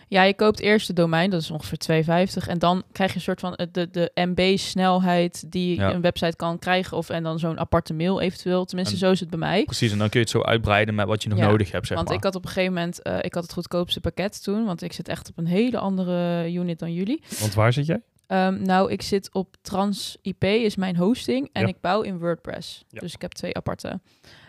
[0.07, 2.47] Ja, je koopt eerst de domein, dat is ongeveer 2,50.
[2.47, 5.93] En dan krijg je een soort van het- de, de MB-snelheid die Ja.
[5.93, 6.97] een website kan krijgen.
[6.97, 8.65] Of en dan zo'n aparte mail eventueel.
[8.65, 9.63] Tenminste, En- zo is het bij mij.
[9.63, 11.87] Precies, en dan kun je het zo uitbreiden met wat je nog Ja, nodig hebt,
[11.87, 12.17] zeg want maar.
[12.17, 14.65] ik had op een gegeven moment, eh, ik had het goedkoopste pakket toen.
[14.65, 17.23] Want ik zit echt op een hele andere unit dan jullie.
[17.39, 18.01] Want waar zit jij?
[18.27, 21.49] Ehm, nou, ik zit op TransIP, is mijn hosting.
[21.53, 21.67] En Ja.
[21.67, 22.83] ik bouw in WordPress.
[22.89, 23.99] Dus ik heb twee aparte.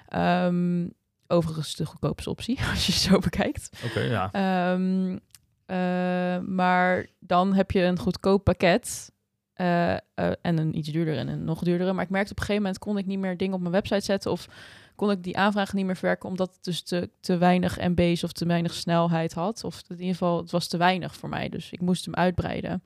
[0.08, 0.86] Ehm,
[1.26, 3.68] overigens de goedkoopste optie, als je het zo bekijkt.
[3.84, 4.28] Oké, ja.
[4.32, 5.16] Ehm,
[5.66, 9.14] eh, maar dan heb je een goedkoop pakket.
[9.54, 9.98] eh, eh,
[10.42, 11.92] en een iets duurder en een nog duurdere.
[11.92, 14.04] Maar ik merkte op een gegeven moment kon ik niet meer dingen op mijn website
[14.04, 14.30] zetten.
[14.30, 14.48] Of
[14.94, 16.28] kon ik die aanvragen niet meer verwerken.
[16.28, 19.64] Omdat het dus te, te weinig MB's of te weinig snelheid had.
[19.64, 21.48] Of in ieder geval, het was te weinig voor mij.
[21.48, 22.82] Dus ik moest hem uitbreiden.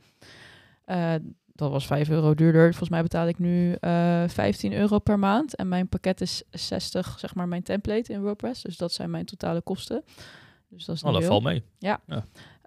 [1.53, 2.69] Dat was 5 euro duurder.
[2.69, 5.55] Volgens mij betaal ik nu eh 15 euro per maand.
[5.57, 8.63] En mijn pakket is 60, zeg maar, mijn template in WordPress.
[8.63, 10.05] Dus dat zijn mijn totale kosten.
[10.69, 11.63] Dus dat is Oh, dat valt mee.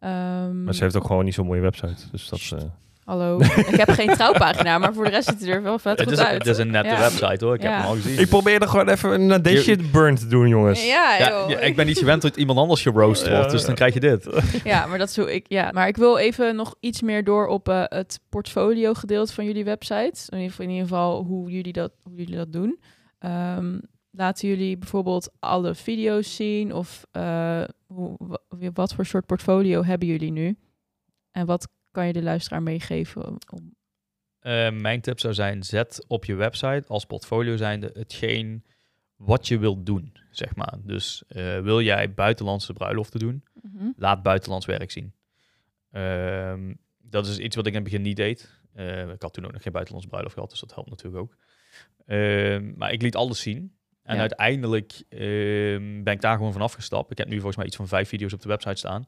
[0.03, 1.95] Ehm, Maar ze heeft ook gewoon niet zo'n mooie website.
[2.11, 2.65] Dus dat eh,
[3.05, 6.07] Hallo, ik heb geen trouwpagina, maar voor de rest ziet het er wel vet Het
[6.09, 6.37] goed is, uit.
[6.37, 6.99] het is een nette Ja.
[6.99, 7.69] website hoor, ik Ja.
[7.69, 8.19] heb hem al gezien.
[8.19, 10.87] Ik probeer er gewoon even een Nation burn te doen, jongens.
[10.87, 11.49] Ja, ja, joh.
[11.49, 13.65] ja, ik ben niet gewend dat iemand anders geroost wordt, Ja, dus ja.
[13.65, 14.27] dan krijg je dit.
[14.63, 15.45] Ja, maar dat is hoe ik.
[15.47, 19.45] Ja, maar ik wil even nog iets meer door op eh, het portfolio gedeelte van
[19.45, 20.21] jullie website.
[20.29, 22.79] In ieder geval, in ieder geval hoe jullie dat, hoe jullie dat doen.
[23.19, 23.77] Ehm,
[24.15, 30.07] laten jullie bijvoorbeeld alle video's zien of eh, hoe, wa- wat voor soort portfolio hebben
[30.07, 30.57] jullie nu?
[31.31, 33.27] En wat kan je de luisteraar meegeven?
[33.51, 33.75] Om,
[34.39, 38.63] Eh, mijn tip zou zijn, zet op je website als portfolio zijnde hetgeen
[39.15, 40.77] wat je wilt doen, zeg maar.
[40.83, 43.89] Dus eh, wil jij buitenlandse bruiloften doen, Mhm.
[43.95, 45.13] laat buitenlands werk zien.
[45.91, 48.61] Ehm, dat is iets wat ik in het begin niet deed.
[49.13, 51.37] Ik had toen ook nog geen buitenlandse bruiloft gehad, dus dat helpt natuurlijk ook.
[52.05, 53.75] Ehm, maar ik liet alles zien.
[54.03, 54.21] En Ja.
[54.21, 57.11] uiteindelijk ehm, ben ik daar gewoon van afgestapt.
[57.11, 59.05] Ik heb nu volgens mij iets van vijf video's op de website staan.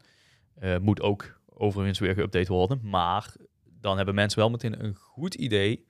[0.56, 2.80] Eh, moet ook overigens weer geüpdate worden.
[2.84, 3.34] Maar
[3.80, 5.86] dan hebben mensen wel meteen een goed idee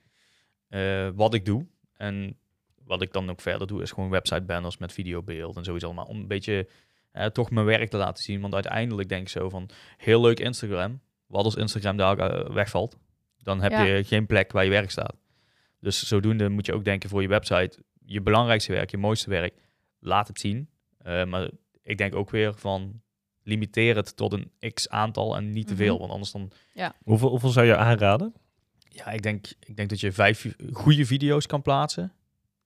[0.68, 1.68] eh, wat ik doe.
[1.94, 2.38] En
[2.84, 6.06] wat ik dan ook verder doe, is gewoon website banners met videobeeld en zoiets allemaal.
[6.06, 6.70] Om een beetje
[7.12, 8.42] eh, toch mijn werk te laten zien.
[8.42, 11.00] Want uiteindelijk denk ik zo van, heel leuk Instagram.
[11.28, 12.98] Wat als Instagram daar wegvalt?
[13.38, 13.84] Dan heb Ja.
[13.84, 15.16] je geen plek waar je werk staat.
[15.80, 19.54] Dus zodoende moet je ook denken voor je website, je belangrijkste werk, je mooiste werk,
[20.00, 20.70] laat het zien.
[20.98, 21.50] Eh, maar
[21.84, 23.02] ik denk ook weer van,
[23.44, 25.90] limiteer het tot een x aantal en niet te veel.
[25.92, 26.00] Mhm.
[26.00, 26.52] Want anders dan
[27.04, 28.34] Hoeveel, hoeveel zou je aanraden?
[28.90, 32.04] ja, ik denk, ik denk dat je vijf vi- goede video's kan plaatsen.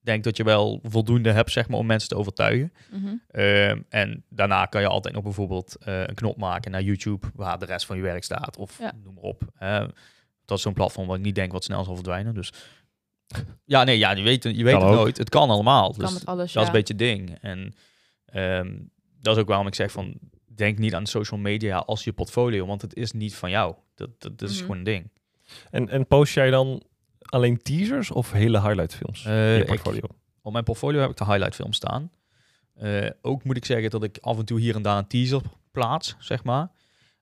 [0.00, 2.72] Ik denk dat je wel voldoende hebt, zeg maar, om mensen te overtuigen.
[2.90, 3.14] Mhm.
[3.28, 7.58] Ehm, en daarna kan je altijd nog bijvoorbeeld eh, een knop maken naar YouTube, waar
[7.58, 8.56] de rest van je werk staat.
[8.56, 8.92] Of Ja.
[9.02, 9.42] noem maar op.
[10.44, 12.34] Dat is zo'n platform waar ik niet denk wat snel zal verdwijnen.
[12.34, 12.52] Dus
[13.64, 14.96] ja, nee, ja, je weet, je weet Kan het ook.
[14.96, 15.18] nooit.
[15.18, 15.90] Het kan allemaal.
[15.90, 17.38] Kan dus met alles, dat is een beetje het ding.
[17.40, 17.74] En
[18.24, 18.78] ehm,
[19.20, 22.66] dat is ook waarom ik zeg van, denk niet aan social media als je portfolio,
[22.66, 23.74] want het is niet van jou.
[23.94, 24.62] Dat, dat, dat is Mhm.
[24.62, 25.10] gewoon een ding.
[25.70, 26.82] En, en post jij dan
[27.20, 30.00] alleen teasers of hele highlight films Eh, in je ik- portfolio?
[30.42, 32.10] Op mijn portfolio heb ik de highlight film staan.
[32.74, 35.40] Eh, ook moet ik zeggen dat ik af en toe hier en daar een teaser
[35.70, 36.70] plaats, zeg maar.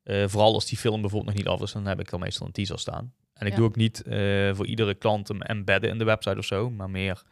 [0.02, 2.46] Eh, vooral als die film bijvoorbeeld nog niet af is, dan heb ik dan meestal
[2.46, 3.12] een teaser staan.
[3.38, 3.58] En ik Ja.
[3.58, 6.90] doe ook niet eh, voor iedere klant hem embedden in de website of zo, maar
[6.90, 7.22] meer...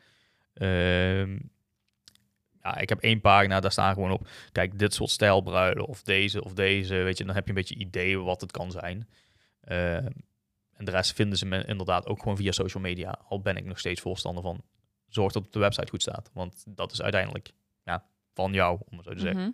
[0.54, 1.38] ehm,
[2.62, 6.44] ja, ik heb één pagina, daar staan gewoon op, kijk, dit soort stijlbruilen of deze
[6.44, 9.08] of deze, weet je, dan heb je een beetje idee wat het kan zijn.
[9.60, 13.56] Eh, en de rest vinden ze me inderdaad ook gewoon via social media, al ben
[13.56, 14.62] ik nog steeds voorstander van
[15.08, 16.30] zorg dat de website goed staat.
[16.32, 17.52] Want dat is uiteindelijk
[17.84, 19.40] ja, van jou, om het zo te zeggen.
[19.42, 19.50] Mhm.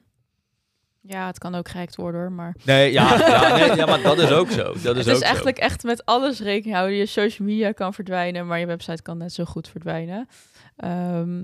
[1.04, 2.56] Ja, het kan ook gehackt worden hoor, maar...
[2.64, 4.62] Nee, ja, ja, nee, ja, maar dat is ook zo.
[4.62, 5.24] Dat is het is ook zo.
[5.24, 6.96] eigenlijk echt met alles rekening houden.
[6.96, 10.28] Je social media kan verdwijnen, maar je website kan net zo goed verdwijnen.
[10.76, 11.40] Ehm,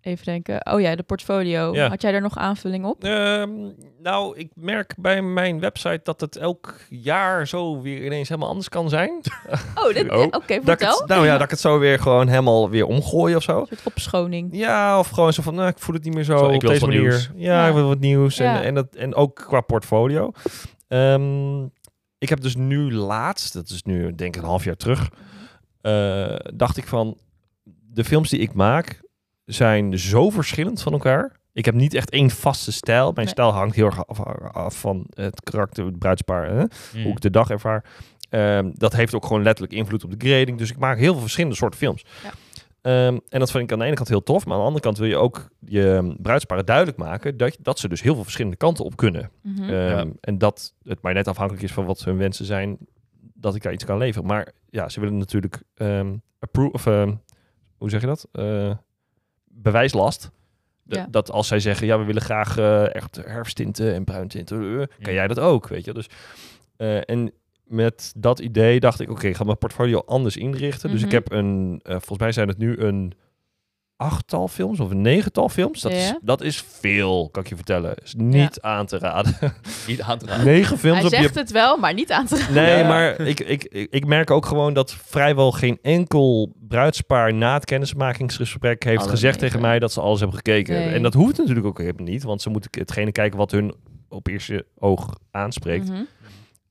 [0.00, 0.66] even denken.
[0.72, 1.74] Oh ja, de portfolio.
[1.74, 1.88] Ja.
[1.88, 3.04] Had jij daar nog aanvulling op?
[3.04, 3.50] Ehm,
[4.02, 8.68] nou, ik merk bij mijn website dat het elk jaar zo weer ineens helemaal anders
[8.68, 9.20] kan zijn.
[9.74, 10.98] Oh, dit, Oh, oké, Dat vertel.
[10.98, 13.60] het, nou ja, dat ik het zo weer gewoon helemaal weer omgooi of zo.
[13.60, 14.48] Een soort opschoning.
[14.52, 16.60] Ja, of gewoon zo van, nou, ik voel het niet meer zo, Zo, ik op
[16.60, 17.08] wil deze wat manier.
[17.08, 17.30] nieuws.
[17.34, 17.68] Ja, Ja.
[17.68, 18.36] ik wil wat nieuws.
[18.36, 18.56] Ja.
[18.58, 20.32] En, en, dat, en ook qua portfolio.
[20.88, 21.62] Ehm,
[22.18, 25.08] ik heb dus nu laatst, dat is nu denk ik een half jaar terug,
[25.80, 27.16] eh, dacht ik van,
[27.90, 29.00] de films die ik maak
[29.52, 31.36] zijn zo verschillend van elkaar.
[31.52, 33.04] Ik heb niet echt één vaste stijl.
[33.04, 33.26] Mijn Nee.
[33.26, 34.20] stijl hangt heel erg af,
[34.54, 36.62] af van het karakter, het bruidspaar, hè?
[36.62, 37.02] Mm.
[37.02, 37.84] hoe ik de dag ervaar.
[38.30, 40.58] Ehm, dat heeft ook gewoon letterlijk invloed op de grading.
[40.58, 42.04] Dus ik maak heel veel verschillende soorten films.
[42.22, 42.30] Ja.
[42.80, 44.44] Ehm, en dat vind ik aan de ene kant heel tof.
[44.44, 47.36] Maar aan de andere kant wil je ook je bruidsparen duidelijk maken...
[47.36, 49.30] dat, dat ze dus heel veel verschillende kanten op kunnen.
[49.42, 49.62] Mhm.
[49.62, 50.06] Ehm, Ja.
[50.20, 52.78] En dat het maar net afhankelijk is van wat hun wensen zijn...
[53.34, 54.26] dat ik daar iets kan leveren.
[54.28, 55.62] Maar ja, ze willen natuurlijk...
[55.74, 57.14] ehm appro- of, ehm,
[57.76, 58.28] hoe zeg je dat?
[58.32, 58.70] Eh,
[59.62, 60.30] bewijslast.
[60.84, 61.06] Ja.
[61.10, 64.86] Dat als zij zeggen, ja, we willen graag eh, echt herfsttinten en bruintinten, eh, kan
[64.98, 65.12] Ja.
[65.12, 65.92] jij dat ook, weet je?
[65.92, 66.06] Dus,
[66.76, 67.32] eh, en
[67.64, 70.90] met dat idee dacht ik, oké, ik ga mijn portfolio anders inrichten.
[70.90, 71.14] Dus ik Mhm.
[71.14, 73.12] heb een, eh, volgens mij zijn het nu een
[73.98, 75.80] achttal films of een negental films.
[75.80, 77.94] Dat, is, dat is veel, kan ik je vertellen.
[78.04, 79.36] Is niet aan te raden.
[79.86, 80.44] Niet aan te raden.
[80.44, 82.54] Negen films Hij op je zegt het wel, maar niet aan te raden.
[82.54, 82.88] Nee, Ja.
[82.88, 88.84] maar ik, ik, ik, merk ook gewoon dat vrijwel geen enkel bruidspaar na het kennismakingsgesprek
[88.84, 89.48] heeft Alle gezegd negen.
[89.48, 90.74] tegen mij dat ze alles hebben gekeken.
[90.74, 90.88] Nee.
[90.94, 93.74] En dat hoeft natuurlijk ook helemaal niet, want ze moeten hetgene kijken wat hun
[94.08, 95.88] op eerste oog aanspreekt.
[95.88, 96.00] Mhm.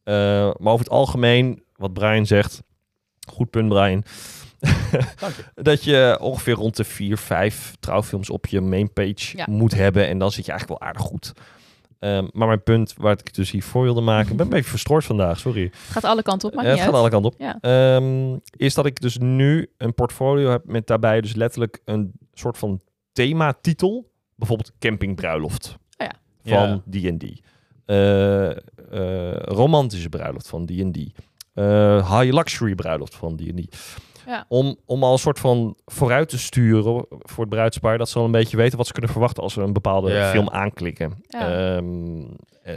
[0.04, 0.14] Eh,
[0.58, 2.62] maar over het algemeen, wat Brian zegt,
[3.32, 4.04] goed punt Brian,
[5.20, 5.44] Dank je.
[5.56, 9.46] dat je ongeveer rond de vier, vijf trouwfilms op je mainpage Ja.
[9.50, 11.34] moet hebben en dan zit je eigenlijk wel aardig goed.
[12.00, 14.70] Ehm, maar mijn punt waar ik dus hier voor wilde maken, ik ben een beetje
[14.70, 15.64] verstoord vandaag, sorry.
[15.64, 17.14] Het gaat alle kanten op, maakt Eh, niet het gaat uit.
[17.14, 17.60] alle kanten op.
[17.62, 17.96] Ja.
[17.96, 22.58] Ehm, is dat ik dus nu een portfolio heb met daarbij dus letterlijk een soort
[22.58, 24.12] van thematitel.
[24.36, 26.08] Bijvoorbeeld campingbruiloft Oh
[26.44, 26.68] ja.
[26.68, 27.42] van D&D.
[27.86, 28.56] Eh, eh,
[29.42, 30.98] romantische bruiloft van D&D.
[31.54, 33.76] Eh, high luxury bruiloft van D&D.
[34.28, 34.46] Ja.
[34.48, 37.98] Om, om al een soort van vooruit te sturen voor het bruidspaar.
[37.98, 40.30] Dat ze al een beetje weten wat ze kunnen verwachten als ze een bepaalde Ja.
[40.30, 41.14] film aanklikken.
[41.28, 41.76] Ja.
[41.76, 42.24] Ehm,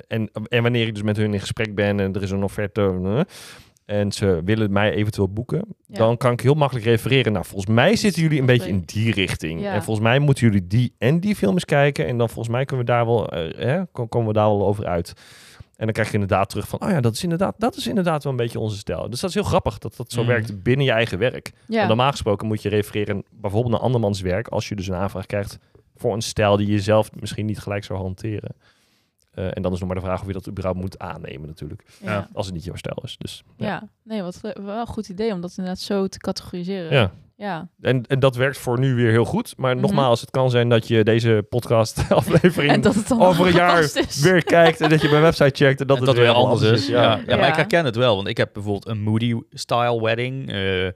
[0.08, 3.26] en, en wanneer ik dus met hun in gesprek ben en er is een offerte.
[3.84, 5.96] en ze willen mij eventueel boeken, Ja.
[5.98, 7.32] dan kan ik heel makkelijk refereren.
[7.32, 9.60] Nou, volgens mij zitten jullie een beetje in die richting.
[9.60, 9.72] Ja.
[9.72, 12.06] En volgens mij moeten jullie die en die films kijken.
[12.06, 15.12] En dan volgens mij kunnen we daar wel, eh, komen we daar wel over uit.
[15.80, 18.22] En dan krijg je inderdaad terug van, oh ja, dat is inderdaad, dat is inderdaad
[18.22, 19.10] wel een beetje onze stijl.
[19.10, 20.26] Dus dat is heel grappig dat dat zo Mm.
[20.26, 21.52] werkt binnen je eigen werk.
[21.66, 21.76] Ja.
[21.76, 25.26] Want normaal gesproken moet je refereren bijvoorbeeld naar andermans werk, als je dus een aanvraag
[25.26, 25.58] krijgt
[25.96, 28.54] voor een stijl die je zelf misschien niet gelijk zou hanteren.
[29.30, 31.84] Eh, en dan is nog maar de vraag of je dat überhaupt moet aannemen natuurlijk,
[32.02, 32.28] ja.
[32.32, 33.16] als het niet jouw stijl is.
[33.18, 33.66] Dus, ja.
[33.66, 33.88] Ja.
[34.02, 36.92] nee, wat eh, wel een goed idee om dat inderdaad zo te categoriseren.
[36.92, 37.12] ja.
[37.40, 37.68] Ja.
[37.80, 39.54] En, en dat werkt voor nu weer heel goed.
[39.56, 39.80] Maar Mhm.
[39.82, 43.52] nogmaals, het kan zijn dat je deze podcast aflevering En dat het dan over een
[43.52, 44.20] jaar is.
[44.20, 46.62] weer kijkt en dat je mijn website checkt en dat Dat, het dat weer anders
[46.62, 46.86] is.
[46.86, 47.02] Ja.
[47.02, 47.20] Ja.
[47.26, 47.36] Ja.
[47.36, 48.16] maar ik herken het wel.
[48.16, 50.52] Want ik heb bijvoorbeeld een Moody-style wedding.
[50.52, 50.88] eh,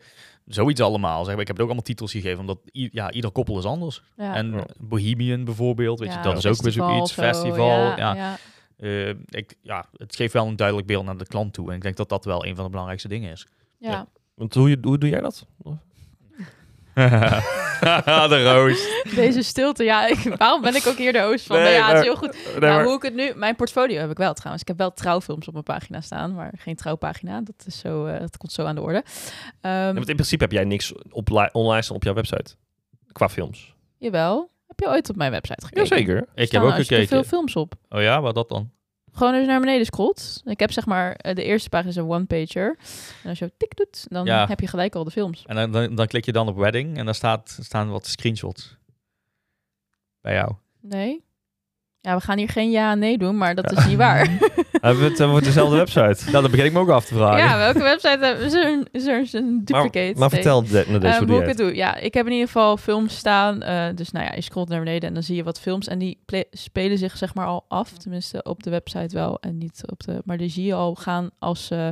[0.46, 1.24] zoiets allemaal.
[1.24, 1.40] Zeg maar.
[1.42, 2.38] Ik heb het ook allemaal titels gegeven.
[2.40, 4.02] Omdat ja, ieder koppel is anders.
[4.16, 4.34] Ja.
[4.34, 4.64] En Ja.
[4.78, 5.98] Bohemian bijvoorbeeld.
[5.98, 7.12] Weet Ja, je, dat is ook weer zoiets.
[7.12, 7.68] Festival.
[7.80, 8.36] Ja, Ja, ja.
[8.76, 11.68] Eh, ik, ja, het geeft wel een duidelijk beeld naar de klant toe.
[11.70, 13.46] En ik denk dat dat wel een van de belangrijkste dingen is.
[13.78, 14.06] Ja.
[14.34, 15.46] Want hoe, je- hoe doe jij dat?
[18.28, 18.88] de roos.
[19.14, 21.56] Deze stilte, ja, ik, waarom ben ik ook hier de host van?
[21.56, 22.32] Nee, Nee, ja, het is heel goed.
[22.32, 24.62] Nee, nou, maar- hoe ik het nu, mijn portfolio heb ik wel trouwens.
[24.62, 27.40] Ik heb wel trouwfilms op mijn pagina staan, maar geen trouwpagina.
[27.40, 29.02] Dat is zo, eh, dat komt zo aan de orde.
[29.60, 32.54] Ehm, Ja, want in principe heb jij niks op li- online staan op jouw website.
[33.12, 33.74] Qua films.
[33.98, 34.50] Jawel.
[34.66, 35.96] Heb je ooit op mijn website gekeken?
[35.96, 36.26] Jazeker.
[36.34, 37.08] Ik heb ook gekeken.
[37.08, 37.74] veel films op.
[37.88, 38.70] Oh ja, wat dat dan?
[39.14, 40.42] Gewoon als je naar beneden scrolt.
[40.44, 42.76] Ik heb zeg maar, eh, de eerste pagina is een one-pager.
[43.22, 44.46] En als je tik doet, dan Ja.
[44.46, 45.42] heb je gelijk al de films.
[45.46, 48.76] En dan, dan, dan klik je dan op wedding en daar staat, staan wat screenshots.
[50.20, 50.52] Bij jou.
[50.80, 51.24] Nee?
[52.04, 54.28] Ja, we gaan hier geen ja en nee doen, maar dat is niet waar.
[54.80, 56.16] Hebben we het dezelfde website?
[56.30, 57.38] Nou, dat begin ik me ook af te vragen.
[57.38, 58.44] ja, welke website hebben we?
[58.92, 60.18] Is er een, Maar, duplicate?
[60.18, 60.42] maar Nee.
[60.42, 61.74] vertel de, nou, deze Eh, hoe ik het doe.
[61.74, 63.62] Ja, ik heb in ieder geval films staan.
[63.62, 65.86] eh, dus nou ja, je scrolt naar beneden en dan zie je wat films.
[65.88, 66.18] En die
[66.50, 67.90] spelen zich zeg maar al af.
[67.92, 70.20] Tenminste op de website wel en niet op de...
[70.24, 71.88] Maar die zie je al gaan als, eh,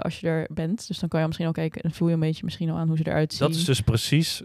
[0.00, 0.86] als je er bent.
[0.88, 2.88] Dus dan kan je misschien al kijken en voel je een beetje misschien al aan
[2.88, 3.46] hoe ze eruit zien.
[3.48, 4.42] Dat is dus precies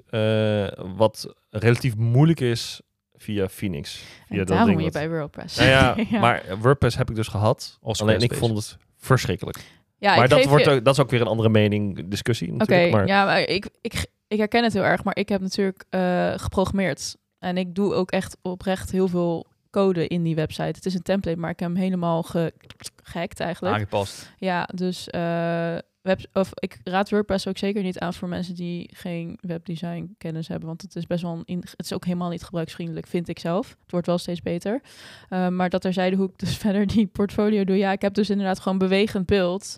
[0.95, 2.81] wat relatief moeilijk is
[3.19, 4.01] via Phoenix.
[4.19, 5.57] en Via dat ding moet je wat- bij WordPress.
[5.57, 6.19] Nou ja, ja.
[6.19, 7.77] maar WordPress heb ik dus gehad.
[7.81, 9.57] Of Alleen ik vond het verschrikkelijk.
[9.97, 12.57] ja, maar dat, wordt je- ook, dat is ook weer een andere mening, discussie Oké,
[12.57, 12.91] natuurlijk.
[12.91, 16.33] maar ja, maar ik, ik, ik herken het heel erg, maar ik heb natuurlijk eh,
[16.35, 17.15] geprogrammeerd.
[17.39, 20.63] En ik doe ook echt oprecht heel veel code in die website.
[20.63, 22.53] Het is een template, maar ik heb hem helemaal ge
[23.03, 23.75] gehackt eigenlijk.
[23.75, 24.33] Aangepast.
[24.37, 28.89] Ja, dus eh, web, of, ik raad WordPress ook zeker niet aan voor mensen die
[28.93, 30.67] geen webdesign kennis hebben.
[30.67, 33.39] Want het is best wel een in, het is ook helemaal niet gebruiksvriendelijk, vind ik
[33.39, 33.69] zelf.
[33.81, 34.81] Het wordt wel steeds beter.
[35.29, 37.77] Eh, maar dat terzijde hoe ik dus verder die portfolio doe.
[37.77, 39.77] Ja, ik heb dus inderdaad gewoon bewegend beeld.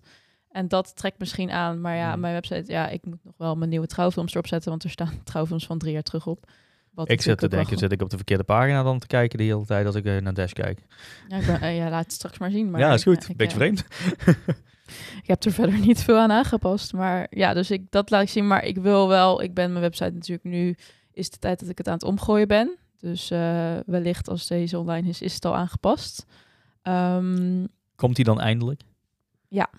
[0.50, 1.82] En dat trekt misschien aan.
[1.82, 2.20] Maar ja, Hmm.
[2.22, 4.70] mijn website, ja, ik moet nog wel mijn nieuwe trouwfilms erop zetten.
[4.70, 6.52] Want er staan trouwfilms van drie jaar terug op.
[6.94, 9.44] Wat Ik zit te denken, zit ik op de verkeerde pagina dan te kijken de
[9.44, 10.80] hele tijd als ik eh, naar Dash kijk?
[11.28, 12.70] Ja, ik ben- eh, ja, laat het straks maar zien.
[12.72, 13.30] Maar ja, is goed.
[13.30, 13.86] ik- Beetje eh, vreemd.
[15.22, 16.94] Ik heb er verder niet veel aan aangepast.
[16.94, 18.48] Maar ja, dus ik, dat laat ik zien.
[18.48, 20.76] Maar ik wil wel, ik ben mijn website natuurlijk nu,
[21.14, 22.78] is de tijd dat ik het aan het omgooien ben.
[23.00, 26.26] Dus eh, wellicht als deze online is, is het al aangepast.
[26.82, 28.82] Ehm, Komt die dan eindelijk?
[29.48, 29.70] ja.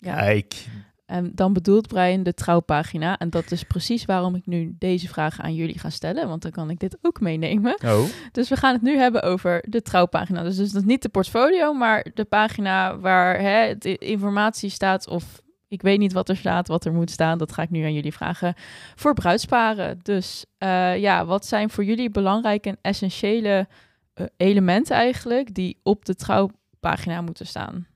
[0.00, 0.66] Kijk.
[1.06, 3.18] En dan bedoelt Brian de trouwpagina.
[3.18, 6.28] En dat is precies waarom ik nu deze vragen aan jullie ga stellen.
[6.28, 7.78] Want dan kan ik dit ook meenemen.
[7.84, 8.04] Oh.
[8.32, 10.42] Dus we gaan het nu hebben over de trouwpagina.
[10.42, 15.08] Dus, dus dat is niet de portfolio, maar de pagina waar hè, de informatie staat
[15.08, 17.38] of ik weet niet wat er staat, wat er moet staan.
[17.38, 18.54] Dat ga ik nu aan jullie vragen
[18.94, 19.98] voor bruidsparen.
[20.02, 23.68] Dus eh, ja, wat zijn voor jullie belangrijke en essentiële
[24.14, 27.86] eh, elementen eigenlijk die op de trouwpagina moeten staan?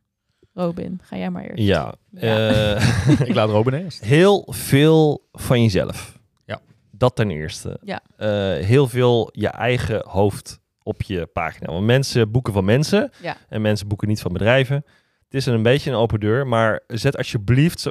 [0.54, 1.62] Robin, ga jij maar eerst.
[1.62, 2.48] ja, Ja.
[2.76, 4.04] eh, ik laat Robin eerst.
[4.04, 6.18] heel veel van jezelf.
[6.44, 6.60] Ja.
[6.90, 7.78] Dat ten eerste.
[7.82, 8.00] Ja.
[8.16, 8.28] Eh,
[8.66, 11.72] heel veel je eigen hoofd op je pagina.
[11.72, 13.36] Want mensen boeken van mensen Ja.
[13.48, 14.76] en mensen boeken niet van bedrijven.
[15.24, 17.80] Het is een beetje een open deur, maar zet alsjeblieft...
[17.80, 17.90] zo-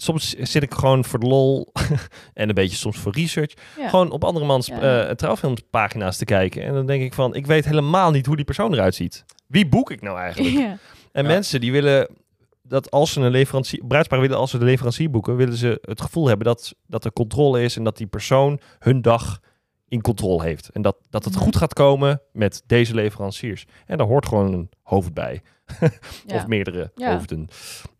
[0.00, 1.72] Soms zit ik gewoon voor de lol
[2.34, 3.52] en een beetje soms voor research.
[3.78, 3.88] Ja.
[3.88, 5.06] Gewoon op andermans Ja.
[5.06, 6.62] eh trouwfilmpagina's te kijken.
[6.62, 9.24] En dan denk ik van, ik weet helemaal niet hoe die persoon eruit ziet.
[9.46, 10.54] Wie boek ik nou eigenlijk?
[10.66, 10.76] Ja.
[11.12, 11.28] En Ja.
[11.28, 12.08] mensen die willen
[12.62, 16.00] dat als ze een leverancier, bruidsparen willen als ze de leverancier boeken, willen ze het
[16.00, 19.40] gevoel hebben dat, dat er controle is en dat die persoon hun dag
[19.88, 20.68] in controle heeft.
[20.68, 21.42] En dat, dat het Mhm.
[21.42, 23.64] goed gaat komen met deze leveranciers.
[23.86, 25.40] En daar hoort gewoon een hoofd bij.
[26.26, 26.36] Ja.
[26.36, 27.12] Of meerdere Ja.
[27.12, 27.48] hoofden.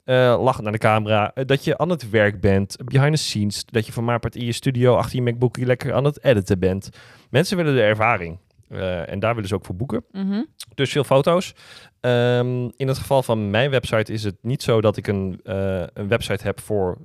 [0.05, 1.31] Eh lachend naar de camera.
[1.35, 2.77] eh, dat je aan het werk bent.
[2.85, 3.65] Behind the scenes.
[3.65, 6.59] Dat je van maar part in je studio achter je MacBook lekker aan het editen
[6.59, 6.89] bent.
[7.31, 8.39] Mensen willen de ervaring.
[8.69, 10.05] Eh, en daar willen ze ook voor boeken.
[10.13, 10.43] Mhm.
[10.75, 11.55] Dus veel foto's.
[12.01, 15.83] Ehm, in het geval van mijn website is het niet zo dat ik een, eh,
[15.95, 16.99] een website heb voor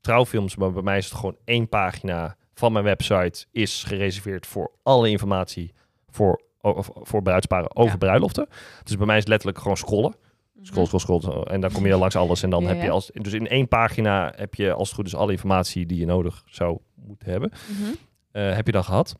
[0.00, 0.56] trouwfilms.
[0.56, 5.10] Maar bij mij is het gewoon één pagina van mijn website is gereserveerd voor alle
[5.10, 5.72] informatie
[6.08, 6.42] voor,
[7.02, 7.96] voor bruidsparen over Ja.
[7.98, 8.48] bruiloften.
[8.84, 10.14] Dus bij mij is het letterlijk gewoon scrollen.
[10.62, 11.42] Scroll, scroll, scroll.
[11.42, 12.42] En dan kom je langs alles.
[12.42, 13.10] En dan Ja, heb je als.
[13.14, 16.42] Dus in één pagina heb je als het goed is alle informatie die je nodig
[16.46, 17.50] zou moeten hebben.
[17.80, 17.90] Mhm.
[18.30, 19.16] Eh, heb je dan gehad.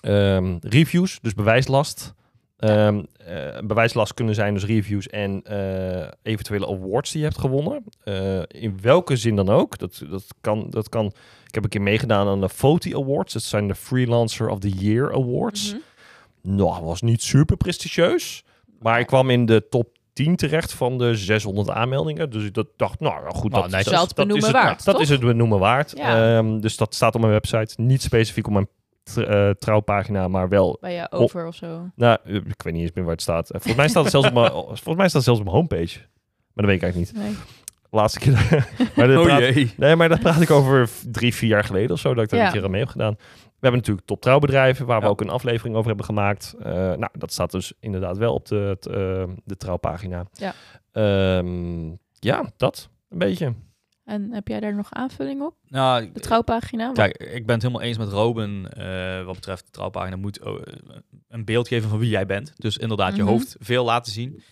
[0.00, 2.14] Ehm, reviews, dus bewijslast.
[2.56, 7.84] Ehm, eh, bewijslast kunnen zijn dus reviews en eh, eventuele awards die je hebt gewonnen.
[8.04, 9.78] Eh, in welke zin dan ook.
[9.78, 11.06] Dat, dat, kan, dat kan.
[11.46, 13.32] Ik heb een keer meegedaan aan de FOTI Awards.
[13.32, 15.72] Dat zijn de Freelancer of the Year Awards.
[15.72, 16.56] Mhm.
[16.56, 18.44] Nou, was niet super prestigieus.
[18.80, 22.30] Maar ik kwam in de top 10 terecht van de 600 aanmeldingen.
[22.30, 25.08] Dus ik dat dacht, nou goed, Nou, dat, dat, is benoemen het, waard, dat is
[25.08, 25.92] het benoemen waard.
[25.96, 26.36] Ja.
[26.36, 27.82] Ehm, dus dat staat op mijn website.
[27.82, 28.68] Niet specifiek op mijn
[29.12, 30.78] tr- eh, trouwpagina, maar wel...
[30.80, 31.90] Bij je over of zo.
[31.94, 33.44] Nou, eh, ik weet niet eens meer waar het staat.
[33.50, 34.50] Eh, Volgens mij staat het zelfs op mijn,
[34.82, 35.98] volgens mij staat het zelfs op mijn homepage.
[35.98, 37.22] Maar dat weet ik eigenlijk niet.
[37.22, 37.34] Nee.
[37.90, 38.32] Laatste keer.
[38.96, 39.72] maar dat Oh praat- jee.
[39.76, 42.40] Nee, maar dat praat ik over drie, vier jaar geleden of zo, dat ik daar
[42.40, 42.46] Ja.
[42.46, 43.14] een keer aan mee heb gedaan.
[43.44, 45.10] We hebben natuurlijk top trouwbedrijven, waar we Ja.
[45.10, 46.54] ook een aflevering over hebben gemaakt.
[46.58, 48.84] Eh, nou, dat staat dus inderdaad wel op de, t-
[49.44, 50.26] de trouwpagina.
[50.32, 50.54] Ja.
[50.92, 53.54] Ehm, ja, dat een beetje.
[54.06, 55.54] En heb jij daar nog aanvulling op?
[55.68, 56.92] Nou, De trouwpagina?
[56.92, 60.16] Kijk, ik ben het helemaal eens met Robin eh, wat betreft de trouwpagina.
[60.16, 60.60] Moet oh,
[61.28, 62.52] een beeld geven van wie jij bent.
[62.56, 63.30] Dus inderdaad, je Mhm.
[63.30, 64.42] hoofd veel laten zien.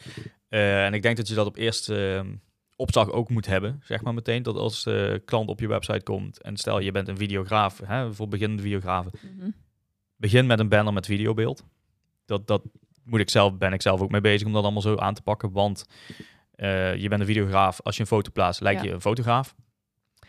[0.49, 2.31] Eh, en ik denk dat je dat op eerste eh,
[2.77, 4.43] opslag ook moet hebben, zeg maar meteen.
[4.43, 8.15] Dat als de klant op je website komt en stel je bent een videograaf, hè,
[8.15, 9.11] voor beginnende videografen.
[9.37, 9.51] Mhm.
[10.17, 11.65] Begin met een banner met videobeeld.
[12.25, 12.63] Dat, dat
[13.05, 15.23] moet ik zelf, ben ik zelf ook mee bezig om dat allemaal zo aan te
[15.23, 15.53] pakken.
[15.53, 15.87] Want
[16.57, 17.81] eh, je bent een videograaf.
[17.83, 18.87] Als je een foto plaatst, lijkt Ja.
[18.89, 19.55] je een fotograaf.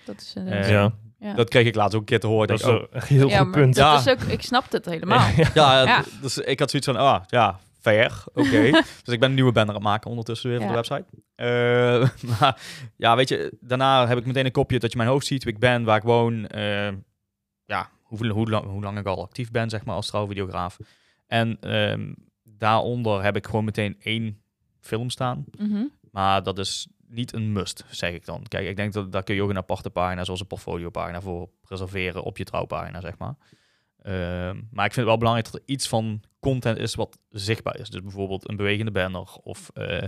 [0.05, 0.47] Dat is een...
[0.47, 0.91] Eh, Ja.
[1.19, 1.33] ja.
[1.33, 2.47] Dat kreeg ik laatst ook een keer te horen.
[2.47, 3.75] Dat Dat is oh, een heel ja, goed punt.
[3.75, 4.11] dat Ja.
[4.11, 4.29] is ook...
[4.29, 5.29] Ik snap het helemaal.
[5.53, 8.71] Ja, dus ik had zoiets van, ah, ja, fair, oké.
[9.03, 10.65] dus ik ben een nieuwe banner aan het maken ondertussen weer Ja.
[10.65, 11.05] voor de website.
[11.35, 12.61] Eh, maar
[12.97, 15.53] ja, weet je, daarna heb ik meteen een kopje dat je mijn hoofd ziet, wie
[15.53, 16.47] ik ben, waar ik woon.
[16.47, 16.91] eh,
[17.65, 20.77] ja, hoe, hoe, lang, hoe lang ik al actief ben, zeg maar, als trouwvideograaf.
[21.27, 24.41] En ehm, daaronder heb ik gewoon meteen één
[24.79, 25.45] film staan.
[25.57, 25.83] Mhm.
[26.15, 28.43] Maar dat is niet een must, zeg ik dan.
[28.47, 31.49] Kijk, ik denk dat daar kun je ook een aparte pagina, zoals een portfoliopagina, voor
[31.63, 33.35] reserveren op je trouwpagina, zeg maar.
[34.01, 37.79] Ehm, maar ik vind het wel belangrijk dat er iets van content is wat zichtbaar
[37.79, 37.89] is.
[37.89, 40.03] Dus bijvoorbeeld een bewegende banner of, eh,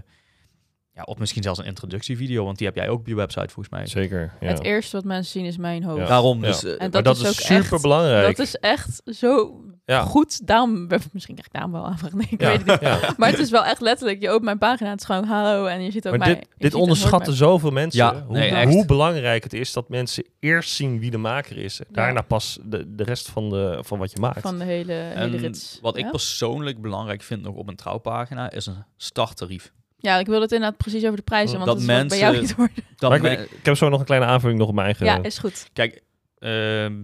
[0.97, 3.69] ja, of misschien zelfs een introductievideo, want die heb jij ook op je website volgens
[3.69, 3.86] mij.
[3.86, 4.33] Zeker.
[4.39, 4.47] Ja.
[4.47, 5.97] Het eerste wat mensen zien is mijn hoofd.
[5.99, 6.05] Ja.
[6.07, 7.81] Daarom, dus eh, En maar dat, dat is, ook super echt...
[7.81, 8.38] belangrijk.
[8.38, 10.01] Dat is echt zo Ja.
[10.01, 10.47] goed.
[10.47, 10.88] Daarom...
[10.88, 12.17] Misschien krijg ik daarom wel aanvragen.
[12.17, 12.47] Nee, ik Ja.
[12.47, 12.79] weet het niet.
[12.81, 13.13] Ja.
[13.17, 14.21] Maar het is wel echt letterlijk...
[14.21, 16.36] Je opent mijn pagina, het is gewoon hallo en je ziet ook Maar mij.
[16.36, 17.99] dit, dit onderschatten zoveel mensen.
[18.05, 21.79] Ja, hoe, nee, hoe belangrijk het is dat mensen eerst zien wie de maker is.
[21.91, 24.41] Daarna pas de, de rest van, de, van wat je maakt.
[24.41, 25.79] Van de hele, hele rits.
[25.81, 29.71] wat ik persoonlijk belangrijk vind nog op een trouwpagina is een starttarief.
[29.99, 32.17] Ja, ik wil het inderdaad precies over de prijzen, want Dat dat, is wat bij
[32.19, 32.75] jou niet worden.
[32.99, 35.05] Maar ik, me- ik, ik heb zo nog een kleine aanvulling nog op mijn eigen...
[35.05, 35.69] Ja, is goed.
[35.73, 36.03] Kijk,
[36.39, 37.03] ehm,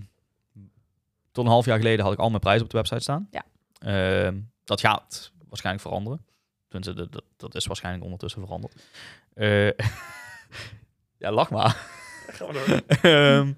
[1.31, 3.27] tot een half jaar geleden had ik al mijn prijzen op de website staan.
[3.31, 3.43] Ja.
[3.79, 6.25] Ehm, dat gaat waarschijnlijk veranderen.
[6.67, 8.73] Tenminste, dat, dat, dat is waarschijnlijk ondertussen veranderd.
[9.33, 9.67] Eh,
[11.23, 11.77] ja, lach maar.
[13.01, 13.51] Ehm,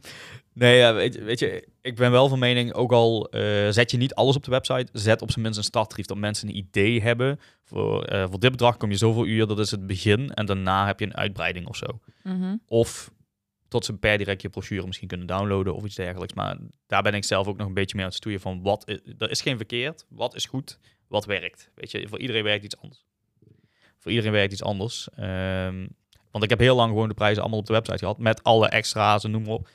[0.54, 3.92] nee, ja, weet, je- weet je, ik ben wel van mening, ook al eh, zet
[3.92, 6.58] je niet alles op de website, zet op zijn minst een starttarief, dat mensen een
[6.58, 7.40] idee hebben.
[7.64, 10.34] Voor, eh, voor dit bedrag kom je zoveel uur, dat is het begin.
[10.34, 12.00] En daarna heb je een uitbreiding of zo.
[12.24, 12.56] Mhm.
[12.68, 13.12] Of
[13.68, 16.34] tot ze per direct je brochure misschien kunnen downloaden of iets dergelijks.
[16.34, 18.88] Maar daar ben ik zelf ook nog een beetje mee aan het stoeien van wat
[18.88, 21.72] is, er is geen verkeerd, wat is goed, wat werkt.
[21.76, 23.06] Weet je, voor iedereen werkt iets anders.
[23.98, 25.10] Voor iedereen werkt iets anders.
[25.16, 25.88] Ehm,
[26.32, 28.68] want ik heb heel lang gewoon de prijzen allemaal op de website gehad met alle
[28.68, 29.70] extra's en noem maar op.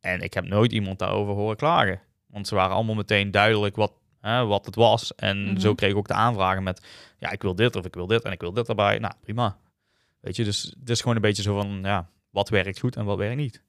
[0.00, 2.00] En ik heb nooit iemand daarover horen klagen.
[2.26, 5.14] Want ze waren allemaal meteen duidelijk wat, hè, wat het was.
[5.14, 5.58] En Mhm.
[5.60, 6.86] zo kreeg ik ook de aanvragen met,
[7.18, 8.98] ja, ik wil dit of ik wil dit en ik wil dit erbij.
[8.98, 9.56] Nou, prima.
[10.20, 13.04] Weet je, dus het is gewoon een beetje zo van, ja, wat werkt goed en
[13.04, 13.62] wat werkt niet.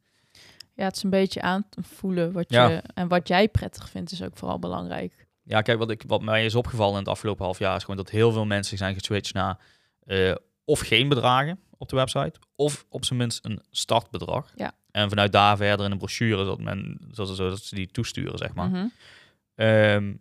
[0.74, 2.68] Ja, het is een beetje aan te voelen wat Ja.
[2.68, 2.82] je...
[2.94, 5.28] En wat jij prettig vindt is ook vooral belangrijk.
[5.44, 7.98] Ja, kijk, wat, ik, wat mij is opgevallen in het afgelopen half jaar is gewoon
[7.98, 9.58] dat heel veel mensen zijn geswitcht naar
[10.06, 14.52] eh, of geen bedragen op de website, of op zijn minst een startbedrag.
[14.56, 14.71] Ja.
[14.92, 18.38] En vanuit daar verder in een brochure dat men dat, ze- dat ze die toesturen,
[18.38, 18.69] zeg maar.
[18.69, 18.86] Mhm.
[19.56, 20.13] Ehm,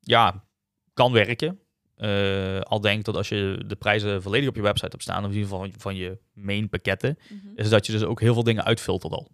[0.00, 0.44] ja,
[0.94, 1.60] kan werken.
[1.96, 5.30] Eh, al denk dat als je de prijzen volledig op je website hebt staan, of
[5.30, 7.46] in ieder geval van, van je main pakketten, Mhm.
[7.54, 9.30] is dat je dus ook heel veel dingen uitfiltert al.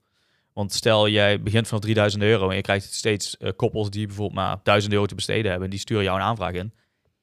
[0.53, 4.37] Want stel, jij begint vanaf 3000 euro en je krijgt steeds eh, koppels die bijvoorbeeld
[4.39, 5.65] maar 1000 euro te besteden hebben.
[5.65, 6.73] En die sturen jou een aanvraag in.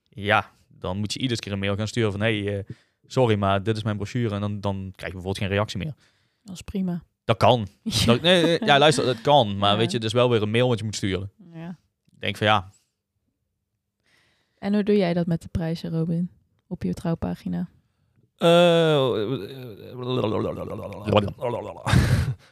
[0.10, 2.22] Ja, dan moet je iedere keer een mail gaan sturen van...
[2.22, 2.64] Hé, hey, eh,
[3.12, 4.36] sorry, maar dit is mijn brochure.
[4.36, 5.93] En dan, dan krijg je bijvoorbeeld geen reactie meer.
[6.43, 7.03] Dat is prima.
[7.24, 7.68] Dat kan.
[8.05, 9.57] Dat, nee, ja, luister, dat kan.
[9.57, 9.78] Maar Ja.
[9.78, 11.32] weet je, het is wel weer een mail wat je moet sturen.
[11.53, 11.70] Ja.
[12.12, 12.72] Ik denk van ja,
[14.57, 16.30] En hoe doe jij dat met de prijzen, Robin?
[16.68, 17.70] Op je trouwpagina.
[18.42, 19.12] Eh,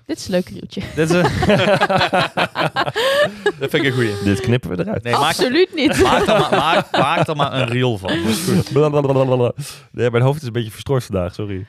[0.05, 0.81] Dit is een leuk rieltje.
[0.95, 1.21] dit, is-
[3.59, 4.23] dat vind ik een goeie.
[4.23, 5.03] dit knippen we eruit.
[5.03, 6.01] Nee, maak, Absoluut niet.
[6.01, 8.09] maak, er maar, maak, maak er maar een reel van.
[8.09, 8.71] Dat is goed.
[8.73, 9.51] Blablabla.
[9.91, 11.65] Nee, mijn hoofd is een beetje verstoord vandaag, sorry.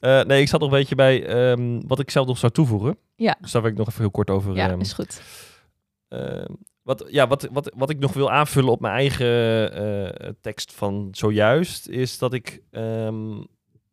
[0.00, 2.98] Eh, nee, ik zat nog een beetje bij ehm, wat ik zelf nog zou toevoegen.
[3.16, 3.36] Ja.
[3.40, 4.54] Dus daar wil ik nog even heel kort over.
[4.54, 5.20] Ja, ehm, is goed.
[6.08, 6.46] Ehm,
[6.82, 11.08] wat, ja, wat, wat, wat ik nog wil aanvullen op mijn eigen eh, tekst van
[11.10, 12.62] zojuist, is dat ik.
[12.70, 13.32] ehm,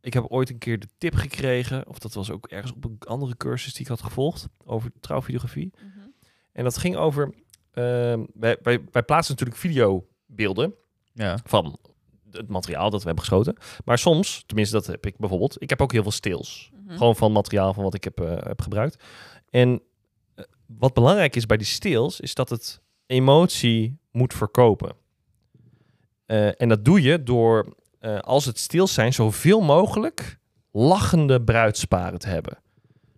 [0.04, 2.98] ik heb ooit een keer de tip gekregen, of dat was ook ergens op een
[3.00, 5.74] andere cursus die ik had gevolgd, over trouwvideografie.
[6.52, 7.34] En dat ging over.
[7.74, 10.74] ehm, wij, wij, wij plaatsen natuurlijk videobeelden
[11.14, 11.40] Ja.
[11.44, 11.78] van
[12.32, 13.56] het materiaal dat we hebben geschoten.
[13.86, 16.72] Maar soms, tenminste dat heb ik bijvoorbeeld, ik heb ook heel veel stills.
[16.86, 16.98] Mhm.
[16.98, 19.04] Gewoon van materiaal van wat ik heb, eh, heb gebruikt.
[19.50, 19.82] En
[20.36, 24.96] eh, wat belangrijk is bij die stills, is dat het emotie moet verkopen.
[26.26, 30.38] Eh, en dat doe je door, eh, als het stills zijn, zoveel mogelijk
[30.72, 32.58] lachende bruidsparen te hebben.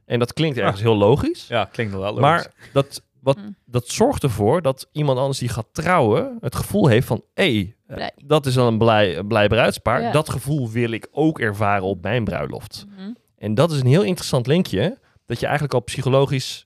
[0.05, 1.47] En dat klinkt ergens heel logisch.
[1.47, 2.19] ja, klinkt wel logisch.
[2.19, 3.55] Maar dat, wat, Mm.
[3.65, 7.23] dat zorgt ervoor dat iemand anders die gaat trouwen het gevoel heeft van...
[7.33, 10.01] hé, hey, eh, dat is dan een blij, een blij bruidspaar.
[10.01, 10.11] Ja.
[10.11, 12.85] Dat gevoel wil ik ook ervaren op mijn bruiloft.
[12.89, 13.09] Mhm.
[13.37, 14.97] En dat is een heel interessant linkje.
[15.25, 16.64] Dat je eigenlijk al psychologisch...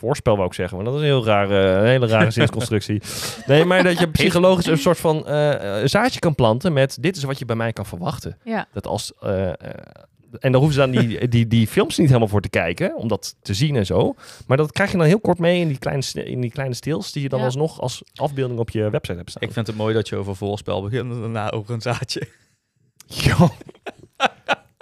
[0.00, 3.02] Voorspel wou ik zeggen, maar dat is een heel rare, een hele rare zinsconstructie.
[3.46, 6.96] Nee, maar dat je psychologisch een soort van eh, zaadje kan planten met...
[7.00, 8.38] dit is wat je bij mij kan verwachten.
[8.44, 8.66] Ja.
[8.72, 9.12] Dat als...
[9.20, 9.54] eh, eh,
[10.40, 13.08] en daar hoeven ze dan die, die, die films niet helemaal voor te kijken, om
[13.08, 14.14] dat te zien en zo.
[14.46, 17.12] Maar dat krijg je dan heel kort mee in die kleine, in die kleine stils,
[17.12, 17.44] die je dan Ja.
[17.44, 19.42] alsnog als afbeelding op je website hebt staan.
[19.42, 22.22] ik vind het mooi dat je over voorspel begint en daarna over een zaadje.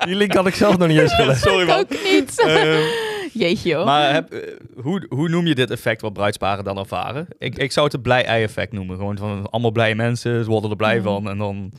[0.04, 1.40] Die link had ik zelf nog niet eens gelegd.
[1.40, 1.78] Sorry man.
[1.78, 2.40] ook niet.
[2.46, 2.82] Ehm,
[3.44, 3.84] Jeetje hoor.
[3.84, 7.26] maar heb, eh, hoe, hoe noem je dit effect wat bruidsparen dan ervaren?
[7.38, 8.96] Ik, ik zou het een blij-ei-effect noemen.
[8.96, 11.04] Gewoon van allemaal blije mensen, ze worden er blij Mhm.
[11.04, 11.28] van.
[11.28, 11.72] En dan,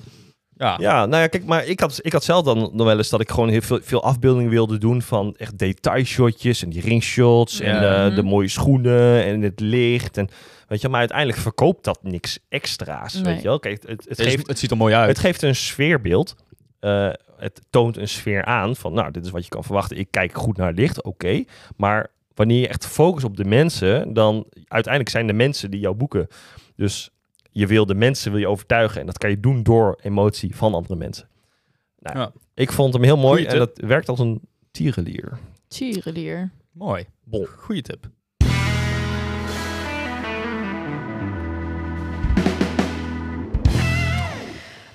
[0.58, 0.76] ja.
[0.80, 3.22] Ja, nou ja, kijk, maar ik had, ik had zelf dan nog wel eens dat
[3.22, 7.76] ik gewoon heel veel, veel afbeeldingen wilde doen van echt detailshotjes en die ringshots en
[7.76, 8.04] Ja.
[8.10, 8.30] de, de Mhm.
[8.32, 10.18] mooie schoenen en het licht.
[10.18, 10.30] En,
[10.68, 13.14] weet je, maar uiteindelijk verkoopt dat niks extra's.
[13.14, 13.24] Nee.
[13.24, 13.60] Weet je wel?
[13.60, 15.08] Kijk, het, het, Het, geeft, het ziet er mooi uit.
[15.08, 16.36] Het geeft een sfeerbeeld.
[16.80, 17.10] Eh,
[17.40, 19.98] het toont een sfeer aan van, nou, dit is wat je kan verwachten.
[19.98, 21.44] Ik kijk goed naar het licht, oké.
[21.78, 25.96] Maar wanneer je echt focust op de mensen, dan uiteindelijk zijn de mensen die jou
[25.96, 26.28] boeken.
[26.76, 27.10] Dus
[27.52, 30.74] je wil de mensen wil je overtuigen en dat kan je doen door emotie van
[30.74, 31.28] andere mensen.
[32.00, 32.32] Nou, Ja.
[32.54, 33.76] Ik vond hem heel mooi Goeie en tip.
[33.76, 35.38] dat werkt als een tierenlier.
[35.68, 36.52] Tierenlier.
[36.72, 37.06] Mooi.
[37.24, 37.46] Bol.
[37.58, 38.08] Goeie tip.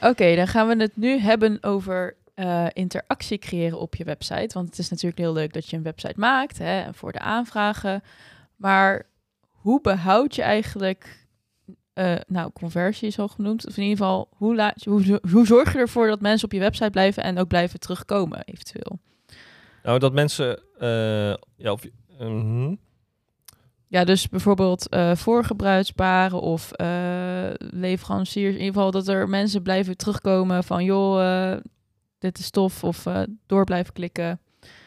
[0.00, 4.50] Oké, dan gaan we het nu hebben over eh, interactie creëren op je website.
[4.54, 8.02] Want het is natuurlijk heel leuk dat je een website maakt hè, voor de aanvragen.
[8.56, 9.06] Maar
[9.50, 11.26] hoe behoud je eigenlijk,
[11.92, 13.66] eh, nou, conversie is al genoemd.
[13.66, 16.52] Of in ieder geval, hoe, laat, je- hoe, hoe zorg je ervoor dat mensen op
[16.52, 18.98] je website blijven en ook blijven terugkomen, eventueel?
[19.82, 20.58] Nou, dat mensen...
[20.78, 21.82] eh, ja, of,
[22.18, 22.74] mhm.
[23.86, 26.70] Ja, dus bijvoorbeeld vorige bruidsparen of
[27.58, 28.52] leveranciers.
[28.54, 30.84] In ieder geval dat er mensen blijven terugkomen van...
[30.84, 31.56] joh,
[32.24, 32.84] dit is tof.
[32.84, 34.40] Of eh, door blijven klikken.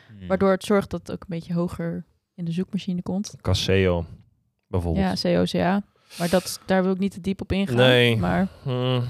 [0.07, 0.27] Hmm.
[0.27, 3.33] Waardoor het zorgt dat het ook een beetje hoger in de zoekmachine komt.
[3.41, 4.05] Caseo,
[4.67, 5.21] bijvoorbeeld.
[5.21, 5.83] Ja, COCA.
[6.17, 7.75] Maar dat, daar wil ik niet te diep op ingaan.
[7.75, 8.17] Nee.
[8.17, 9.03] Maar Hmm.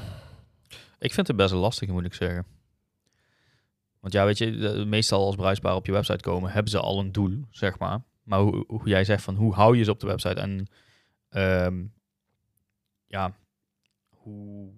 [1.00, 2.46] Ik vind het best wel lastig, moet ik zeggen.
[4.00, 7.00] Want ja, weet je, de- meestal als bruisbaar op je website komen, hebben ze al
[7.00, 8.02] een doel, zeg maar.
[8.24, 10.40] Maar hoe, hoe jij zegt van, hoe hou je ze op de website?
[10.40, 10.68] En
[11.30, 11.84] ehm,
[13.08, 13.34] ja,
[14.10, 14.72] hoe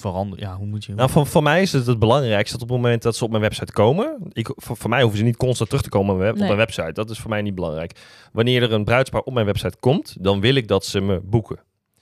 [0.00, 0.94] verander, ja, hoe moet je...
[0.94, 3.30] Nou, voor, voor mij is het het belangrijkste dat op het moment dat ze op
[3.30, 6.18] mijn website komen, ik, voor, voor mij hoeven ze niet constant terug te komen op
[6.20, 6.50] mijn, web- Nee.
[6.50, 6.92] op mijn website.
[6.92, 7.92] Dat is voor mij niet belangrijk.
[8.32, 11.58] Wanneer er een bruidspaar op mijn website komt, dan wil ik dat ze me boeken.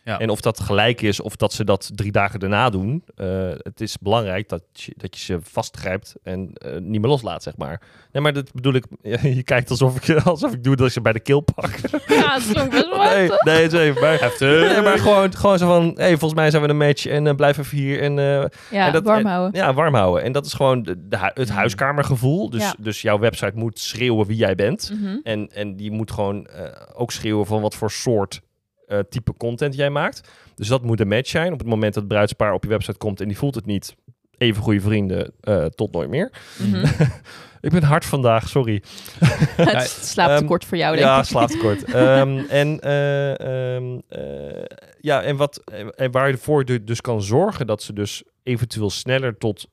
[0.07, 0.19] Ja.
[0.19, 3.27] En of dat gelijk is of dat ze dat drie dagen daarna doen, eh,
[3.59, 7.57] het is belangrijk dat je, dat je ze vastgrijpt en eh, niet meer loslaat, zeg
[7.57, 7.81] maar.
[8.13, 8.85] Nee, maar dat bedoel ik,
[9.37, 11.77] je kijkt alsof ik, alsof ik doe dat ik ze bij de keel pak.
[12.07, 15.59] ja, het klonk best wel Nee, nee, het is even maar, nee, maar gewoon, gewoon
[15.59, 18.19] zo van, hey, volgens mij zijn we een match en eh, blijf even hier en
[18.19, 19.61] eh, Ja, en dat- warm en- houden.
[19.61, 20.23] ja, warm houden.
[20.25, 20.99] En dat is gewoon de,
[21.35, 22.51] het huiskamergevoel.
[22.51, 22.75] Dus, Ja.
[22.79, 24.91] dus jouw website moet schreeuwen wie jij bent.
[25.01, 25.17] Mhm.
[25.23, 26.47] En, en die moet gewoon
[26.95, 28.41] ook schreeuwen van wat voor soort
[28.87, 30.29] eh, type content jij maakt.
[30.55, 31.53] Dus dat moet een match zijn.
[31.53, 33.95] Op het moment dat het bruidspaar op je website komt en die voelt het niet,
[34.39, 36.33] even goede vrienden eh, tot nooit meer.
[36.59, 36.87] Mhm.
[37.61, 38.83] Ik ben hard vandaag, sorry.
[39.57, 41.25] het slaapt te Ehm, kort voor jou, denk ja, ik.
[41.25, 41.85] slaapt kort.
[41.85, 44.65] Ehm, en, eh, ehm, eh,
[45.01, 45.63] ja, en, wat,
[45.97, 49.69] en waar je ervoor du- dus kan zorgen dat ze dus eventueel sneller tot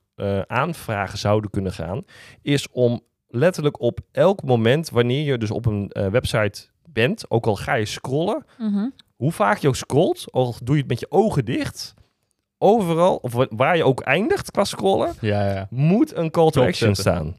[0.47, 2.03] aanvragen zouden kunnen gaan,
[2.41, 7.56] is om letterlijk op elk moment, wanneer je dus op een website bent, ook al
[7.56, 8.88] ga je scrollen, Mhm.
[9.16, 11.94] hoe vaak je ook scrolt, al doe je het met je ogen dicht,
[12.58, 15.68] overal, of wa- waar je ook eindigt qua scrollen, Ja, ja.
[15.70, 16.96] moet een call to action Ja.
[16.96, 17.36] staan.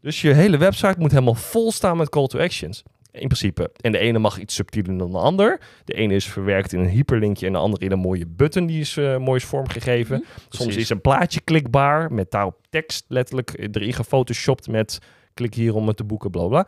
[0.00, 2.82] Dus je hele website moet helemaal vol staan met call to actions.
[3.10, 3.70] In principe.
[3.80, 5.60] En de ene mag iets subtieler dan de ander.
[5.84, 8.80] De ene is verwerkt in een hyperlinkje en de andere in een mooie button die
[8.80, 10.18] is eh, mooi is vormgegeven.
[10.18, 10.28] Mhm.
[10.48, 10.76] Soms Precies.
[10.82, 14.98] is een plaatje klikbaar met daarop tekst letterlijk erin gefotoshopt met
[15.34, 16.66] klik hier om het te boeken, bla bla.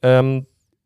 [0.00, 0.40] Ehm,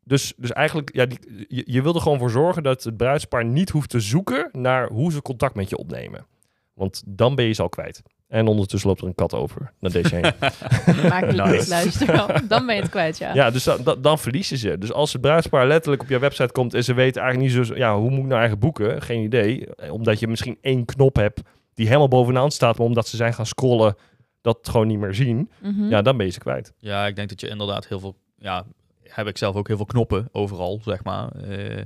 [0.09, 3.45] dus, dus eigenlijk, ja, die, je, je wil er gewoon voor zorgen dat het bruidspaar
[3.45, 6.25] niet hoeft te zoeken naar hoe ze contact met je opnemen.
[6.73, 8.01] Want dan ben je ze al kwijt.
[8.27, 10.21] En ondertussen loopt er een kat over naar deze heen.
[11.09, 11.69] Maakt niet Nice.
[11.69, 12.47] luister.
[12.47, 13.33] Dan ben je het kwijt, ja.
[13.33, 13.67] Ja, dus
[14.01, 14.77] dan, verliezen ze.
[14.77, 17.75] Dus als het bruidspaar letterlijk op je website komt en ze weten eigenlijk niet zo,
[17.75, 19.01] ja, hoe moet ik nou eigenlijk boeken?
[19.01, 19.75] Geen idee.
[19.75, 21.41] Eh, Omdat je misschien één knop hebt
[21.73, 23.95] die helemaal bovenaan staat, maar omdat ze zijn gaan scrollen,
[24.41, 25.49] dat gewoon niet meer zien.
[25.61, 25.89] Mhm.
[25.89, 26.73] Ja, dan ben je ze kwijt.
[26.77, 28.15] Ja, ik denk dat je inderdaad heel veel...
[28.37, 28.65] Ja,
[29.09, 31.31] heb ik zelf ook heel veel knoppen overal, zeg maar.
[31.31, 31.85] Eh,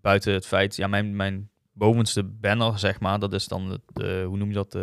[0.00, 0.76] buiten het feit...
[0.76, 3.70] Ja, mijn, mijn bovenste banner, zeg maar, dat is dan...
[3.70, 4.74] Het, eh, hoe noem je dat?
[4.74, 4.82] Eh,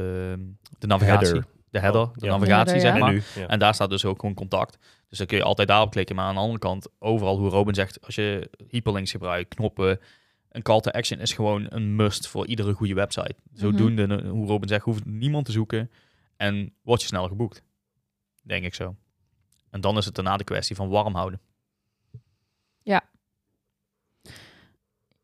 [0.79, 1.27] de navigatie.
[1.27, 1.45] Header.
[1.69, 2.31] De header, Oh, de ja.
[2.31, 2.99] navigatie, Header, zeg ja.
[2.99, 3.13] maar.
[3.13, 3.47] nu, ja.
[3.47, 4.77] En daar staat dus ook gewoon contact.
[5.09, 6.15] Dus dan kun je altijd daarop klikken.
[6.15, 9.99] Maar aan de andere kant, overal hoe Robin zegt, als je hyperlinks gebruikt, knoppen,
[10.49, 13.35] een call to action is gewoon een must voor iedere goede website.
[13.53, 15.91] Zodoende, eh, hoe Robin zegt, hoeft niemand te zoeken
[16.37, 17.63] en word je sneller geboekt.
[18.43, 18.95] Denk ik zo.
[19.75, 21.39] En dan is het daarna de kwestie van warm houden.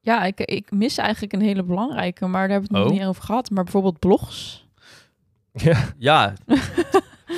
[0.03, 2.99] Ja, ik, ik mis eigenlijk een hele belangrijke, maar daar hebben we het nog Oh.
[2.99, 3.49] niet over gehad.
[3.49, 4.65] Maar bijvoorbeeld blogs.
[5.53, 6.33] Ja, Ja,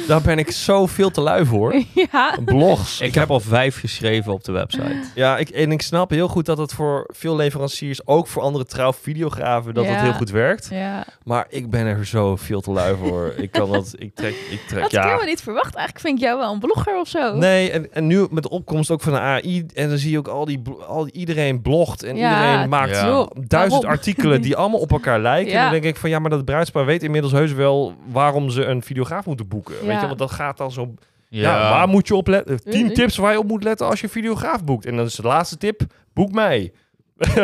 [0.07, 1.75] daar ben ik zo veel te lui voor.
[2.11, 2.37] ja.
[2.45, 3.01] Blogs.
[3.01, 4.95] ik heb al vijf geschreven op de website.
[5.15, 8.65] Ja, ik, en ik snap heel goed dat het voor veel leveranciers, ook voor andere
[8.65, 10.01] trouw videografen, dat het Ja.
[10.01, 10.67] heel goed werkt.
[10.71, 11.05] ja.
[11.23, 13.33] Maar ik ben er zo veel te lui voor.
[13.37, 15.13] ik kan dat, ik trek, ik trek, Dat kun ja.
[15.13, 15.75] je me niet verwachten.
[15.79, 17.35] Eigenlijk vind ik jou wel een blogger of zo.
[17.35, 20.17] Nee, en, en nu met de opkomst ook van de AI, en dan zie je
[20.17, 23.85] ook al die, bl- al die iedereen blogt en Ja, iedereen maakt joh, duizend waarom?
[23.99, 25.51] artikelen die allemaal op elkaar lijken.
[25.51, 25.57] Ja.
[25.57, 28.65] En dan denk ik van ja, maar dat bruidspaar weet inmiddels heus wel waarom ze
[28.65, 29.75] een videograaf moeten boeken.
[29.93, 30.93] Weet je, want dat gaat dan zo.
[31.29, 32.63] Ja, waar moet je op letten?
[32.63, 34.85] Tien Eh, tips waar je op moet letten als je videograaf boekt.
[34.85, 35.81] En dan is de laatste tip:
[36.13, 36.73] boek mij.
[37.17, 37.35] weet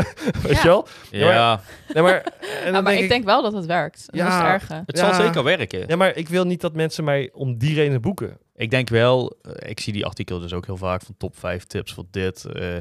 [0.43, 0.61] Ja.
[0.61, 0.87] je wel?
[1.11, 1.61] Ja,
[1.93, 2.13] Nee, maar,
[2.65, 4.03] en dan Ah, maar denk ik, ik, denk wel dat het werkt.
[4.05, 4.53] Dat is het Ja.
[4.53, 4.73] erge.
[4.85, 5.13] het Ja.
[5.13, 5.83] zal zeker werken.
[5.87, 8.37] ja, maar ik wil niet dat mensen mij om die reden boeken.
[8.55, 11.63] Ik denk wel, eh, ik zie die artikelen dus ook heel vaak van top 5
[11.65, 12.45] tips voor dit.
[12.45, 12.75] Eh,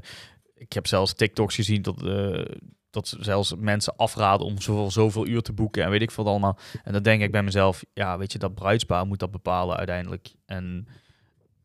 [0.54, 2.44] ik heb zelfs TikToks gezien dat, eh,
[2.90, 6.32] dat zelfs mensen afraden om zoveel, zoveel uur te boeken en weet ik veel wat
[6.32, 6.58] allemaal.
[6.84, 10.28] En dan denk ik bij mezelf, ja, weet je, dat bruidspaar moet dat bepalen uiteindelijk.
[10.46, 10.86] En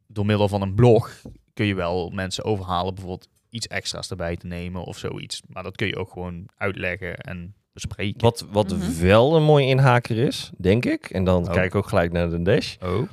[0.07, 1.21] door middel van een blog
[1.53, 5.41] kun je wel mensen overhalen bijvoorbeeld iets extra's erbij te nemen of zoiets.
[5.47, 8.21] Maar dat kun je ook gewoon uitleggen en bespreken.
[8.21, 9.01] Wat, wat Mhm.
[9.01, 11.05] wel een mooie inhaker is, denk ik.
[11.09, 11.51] En dan Oh.
[11.53, 12.75] kijk ik ook gelijk naar de dash.
[12.81, 13.09] Oh.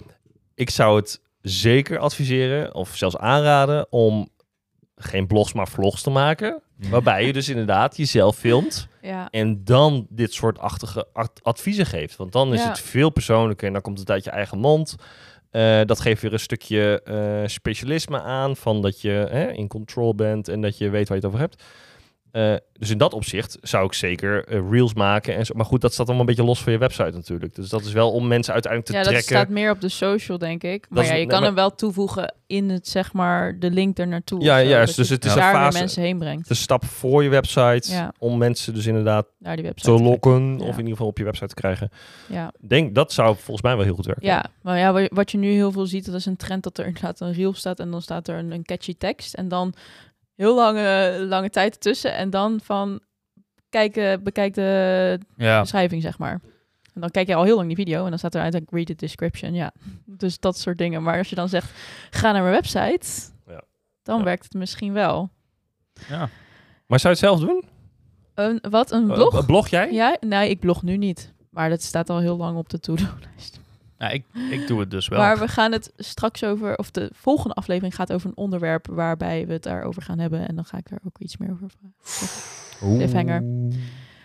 [0.55, 4.29] Ik zou het zeker adviseren, of zelfs aanraden, om
[5.03, 6.62] geen blogs, maar vlogs te maken.
[6.90, 8.88] Waarbij je dus inderdaad jezelf filmt.
[9.03, 9.28] Ja.
[9.30, 12.16] En dan dit soort achtige ad- adviezen geeft.
[12.16, 12.68] Want dan is Ja.
[12.68, 14.96] het veel persoonlijker en dan komt het uit je eigen mond.
[15.51, 20.14] Eh, dat geeft weer een stukje eh, specialisme aan van dat je hè, in control
[20.14, 21.62] bent en dat je weet waar je het over hebt.
[22.33, 25.37] Eh, dus in dat opzicht zou ik zeker eh, reels maken.
[25.37, 25.55] En zo.
[25.55, 27.55] Maar goed, dat staat allemaal een beetje los van je website natuurlijk.
[27.55, 29.37] Dus dat is wel om mensen uiteindelijk te ja, dat trekken.
[29.37, 30.87] staat meer op de social, denk ik.
[30.89, 34.09] Maar ja, je kan maar- hem wel toevoegen in het, zeg maar, de link er
[34.09, 34.41] naartoe.
[34.43, 34.97] Ja, zo, juist.
[34.97, 36.49] Dus het is een fase- mensen heen brengt.
[36.49, 38.12] de stap voor je website Ja.
[38.18, 39.91] om mensen dus inderdaad Naar die website.
[39.91, 40.11] te trekken.
[40.12, 40.64] lokken Ja.
[40.64, 41.91] of in ieder geval op je website te krijgen.
[42.26, 42.53] Ja.
[42.61, 44.26] Denk dat zou volgens mij wel heel goed werken.
[44.26, 46.78] Ja, maar ja, wa- wat je nu heel veel ziet, dat is een trend dat
[46.78, 49.74] er inderdaad een reel staat en dan staat er een, een catchy tekst en dan
[50.41, 53.01] heel lange, lange tijd tussen en dan van
[53.68, 56.41] kijken, bekijk de Ja, beschrijving, zeg maar.
[56.95, 58.99] En dan kijk je al heel lang die video en dan staat er uiteindelijk read
[58.99, 59.72] the description, ja.
[60.22, 61.03] Dus dat soort dingen.
[61.03, 61.70] Maar als je dan zegt,
[62.11, 63.07] ga naar mijn website,
[63.47, 63.62] Ja.
[64.03, 64.24] dan Ja.
[64.24, 65.30] werkt het misschien wel.
[66.09, 66.28] ja.
[66.86, 67.64] Maar zou je het zelf doen?
[68.34, 69.47] Een, wat, een Eh, blog?
[69.47, 69.93] blog jij?
[69.93, 71.32] Ja, nee, ik blog nu niet.
[71.51, 73.60] Maar dat staat al heel lang op de to-do-lijst.
[74.01, 75.18] Ja ik, ik doe het dus wel.
[75.18, 79.46] Maar we gaan het straks over, of de volgende aflevering gaat over een onderwerp waarbij
[79.46, 80.48] we het daarover gaan hebben.
[80.48, 82.96] En dan ga ik daar ook iets meer over vragen.
[82.96, 83.42] Cliffhanger.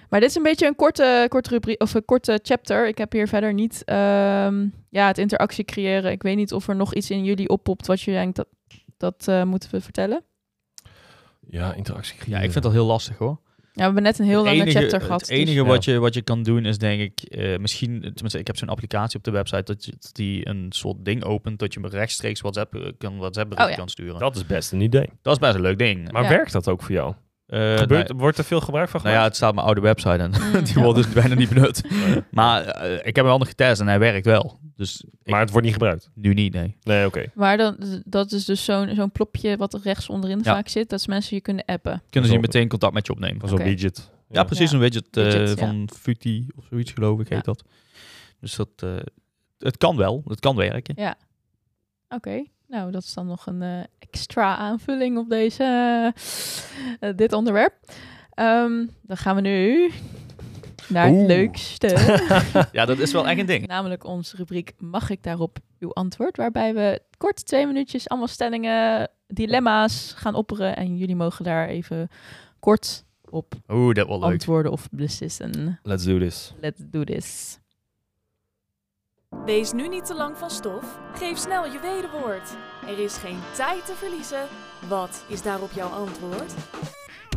[0.10, 2.88] Maar dit is een beetje een korte, korte rubriek of een korte chapter.
[2.88, 6.12] Ik heb hier verder niet ehm, ja, het interactie creëren.
[6.12, 8.48] Ik weet niet of er nog iets in jullie oppopt wat je denkt dat
[8.98, 10.24] dat eh, moeten we vertellen.
[11.48, 13.40] Ja, interactie Ja, ik vind dat heel lastig hoor.
[13.76, 15.22] We hebben net een heel lange enige- chapter gehad.
[15.22, 15.64] Het enige dus- Ja.
[15.64, 18.70] wat, je, wat je kan doen is denk ik, eh, misschien, tenminste ik heb zo'n
[18.70, 21.88] applicatie op de website dat, je, dat die een soort ding opent dat je me
[21.90, 23.78] rechtstreeks WhatsApp, eh, kan, WhatsApp bericht Oh, ja.
[23.80, 24.20] kan sturen.
[24.20, 25.10] Dat is best een idee.
[25.22, 26.12] Dat is best een leuk ding.
[26.12, 26.30] Maar Ja.
[26.30, 27.14] werkt dat ook voor jou?
[27.46, 29.28] Eh, Gebeurt, nou, wordt er veel gebruik van nou ja, gemaakt?
[29.28, 30.82] het staat op mijn oude website en Mm, die ja.
[30.82, 31.82] wordt dus bijna niet benut.
[32.32, 34.60] Maar eh, ik heb hem wel nog getest en hij werkt wel.
[34.76, 36.10] Dus ik, maar het wordt niet gebruikt?
[36.14, 36.78] nu niet, nee.
[36.84, 37.26] Nee, oké.
[37.34, 40.44] Maar dan, dat is dus zo'n zo'n plopje wat er rechts onderin Ja.
[40.44, 40.90] vaak zit.
[40.90, 42.02] Dat is mensen je kunnen appen.
[42.10, 42.42] Kunnen ze Zo.
[42.42, 43.48] meteen contact met je opnemen.
[43.48, 43.68] Zo'n Oké.
[43.70, 44.12] widget.
[44.30, 44.70] Ja, precies.
[44.70, 44.76] Ja.
[44.76, 45.66] Een widget, eh, Widget, ja.
[45.66, 47.36] van Futi of zoiets geloof ik Ja.
[47.36, 47.64] heet dat.
[48.40, 48.90] Dus dat, eh,
[49.58, 50.22] het kan wel.
[50.28, 51.16] Het kan werken.
[52.10, 55.64] Oké, nou dat is dan nog een eh, extra aanvulling op deze,
[57.00, 57.74] eh, dit onderwerp.
[58.34, 59.92] Ehm, dan gaan we nu
[60.88, 61.88] naar het leukste.
[62.72, 63.68] Ja, dat is wel echt een ding.
[63.68, 66.38] Namelijk onze rubriek Mag ik daarop uw antwoord?
[66.38, 70.76] Waarbij we kort twee minuutjes allemaal stellingen, dilemma's gaan opperen.
[70.76, 72.10] En jullie mogen daar even
[72.60, 74.32] kort op Oeh, dat wel leuk.
[74.32, 75.80] antwoorden of beslissen.
[75.84, 76.54] Let's do this.
[76.62, 77.60] Let's do this.
[79.46, 81.00] Wees nu niet te lang van stof.
[81.14, 82.56] Geef snel je wederwoord.
[82.88, 84.40] Er is geen tijd te verliezen.
[84.88, 86.54] Wat is daarop jouw antwoord?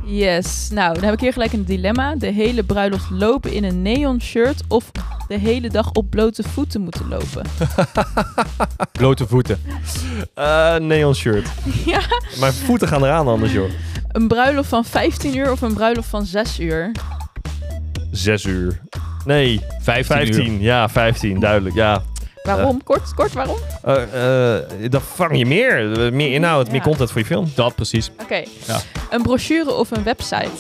[0.05, 2.15] Yes, nou dan heb ik hier gelijk een dilemma.
[2.15, 4.91] De hele bruiloft lopen in een neon shirt of
[5.29, 7.43] de hele dag op blote voeten moeten lopen.
[8.93, 9.61] Blote voeten.
[10.35, 11.49] Eh, neon shirt.
[11.85, 12.01] ja,
[12.41, 13.71] Mijn voeten gaan eraan anders, joh.
[14.09, 16.93] een bruiloft van 15 uur of een bruiloft van 6 uur.
[18.11, 18.81] Zes uur.
[19.25, 20.53] Nee, 15, 15.
[20.53, 20.61] uur.
[20.61, 21.75] Ja, 15, duidelijk.
[21.75, 22.03] Ja.
[22.57, 22.83] Waarom?
[22.83, 23.57] Kort, kort, waarom?
[23.83, 25.93] Eh, eh, dan vang je meer.
[26.07, 26.73] Eh, Meer inhoud, Ja.
[26.73, 27.53] meer content voor je film.
[27.55, 28.11] Dat precies.
[28.23, 28.43] Oké.
[28.67, 28.81] Ja.
[29.11, 30.51] Een brochure of een website?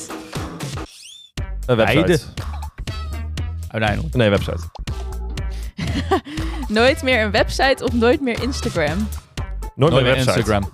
[1.66, 2.00] Een website.
[2.06, 2.20] Beide.
[3.68, 4.14] Uiteindelijk.
[4.14, 4.58] Nee, website.
[6.68, 9.08] Nooit meer een website of nooit meer Instagram?
[9.74, 10.36] Nooit, Nooit meer website.
[10.38, 10.70] Instagram.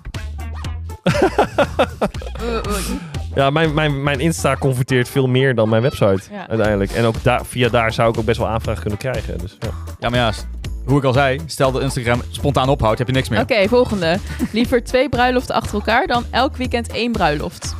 [3.35, 6.21] Ja, mijn, mijn, mijn Insta converteert veel meer dan mijn website.
[6.31, 6.47] Ja.
[6.49, 6.91] Uiteindelijk.
[6.91, 9.37] En ook daar, via daar zou ik ook best wel aanvragen kunnen krijgen.
[9.37, 9.67] Dus, ja.
[9.99, 10.31] Ja, maar ja,
[10.85, 13.39] hoe ik al zei, stel dat Instagram spontaan ophoudt, heb je niks meer.
[13.39, 14.19] Oké, volgende.
[14.51, 17.75] Liever twee bruiloften achter elkaar dan elk weekend één bruiloft.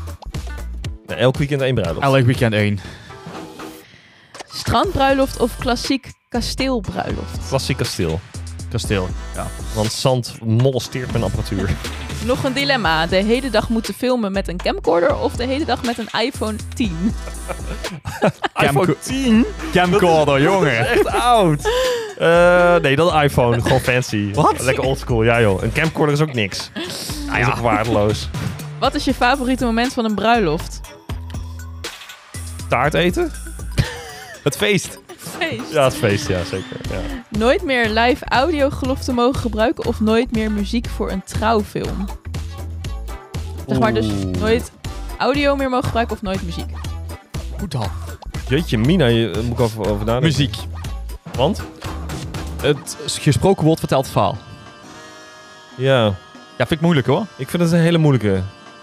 [1.07, 2.01] Elk weekend één bruiloft.
[2.05, 2.79] Elk weekend één.
[4.47, 7.47] Strandbruiloft of klassiek kasteelbruiloft?
[7.47, 8.19] Klassiek kasteel.
[8.69, 9.07] Kasteel.
[9.35, 9.47] Ja.
[9.75, 11.69] Want zand molesteert mijn apparatuur.
[12.25, 13.07] Nog een dilemma.
[13.07, 16.55] De hele dag moeten filmen met een camcorder of de hele dag met een iPhone
[16.73, 17.13] 10?
[18.69, 19.45] iPhone 10?
[19.71, 20.87] Camcorder, jongen.
[20.87, 21.69] Echt oud.
[22.17, 23.61] Eh, nee, dat iPhone.
[23.61, 24.33] Gewoon fancy.
[24.33, 24.61] Wat?
[24.61, 25.23] Lekker oldschool.
[25.23, 25.63] Ja joh.
[25.63, 26.69] Een camcorder is ook niks.
[26.73, 28.29] Dat is ook waardeloos.
[28.79, 30.81] Wat is je favoriete moment van een bruiloft?
[32.69, 33.31] Taart eten?
[34.43, 34.99] Het feest.
[35.17, 35.71] Feest.
[35.71, 36.27] Ja, het feest.
[36.27, 36.77] Ja, zeker.
[36.89, 36.99] Ja.
[37.39, 38.69] Nooit meer live audio
[39.13, 42.05] mogen gebruiken of nooit meer muziek voor een trouwfilm?
[43.67, 44.07] Zeg maar dus
[44.39, 44.71] nooit
[45.17, 46.71] audio meer mogen gebruiken of nooit muziek.
[47.59, 47.87] Hoe dan?
[48.47, 50.21] Jeetje, Mina, je, daar moet ik over, over nadenken.
[50.21, 50.55] Muziek.
[51.35, 51.63] Want?
[52.61, 54.37] Het gesproken woord vertelt het verhaal.
[55.77, 56.13] Ja, Ja,
[56.57, 57.25] vind ik moeilijk hoor.
[57.37, 58.41] ik vind het een hele moeilijke.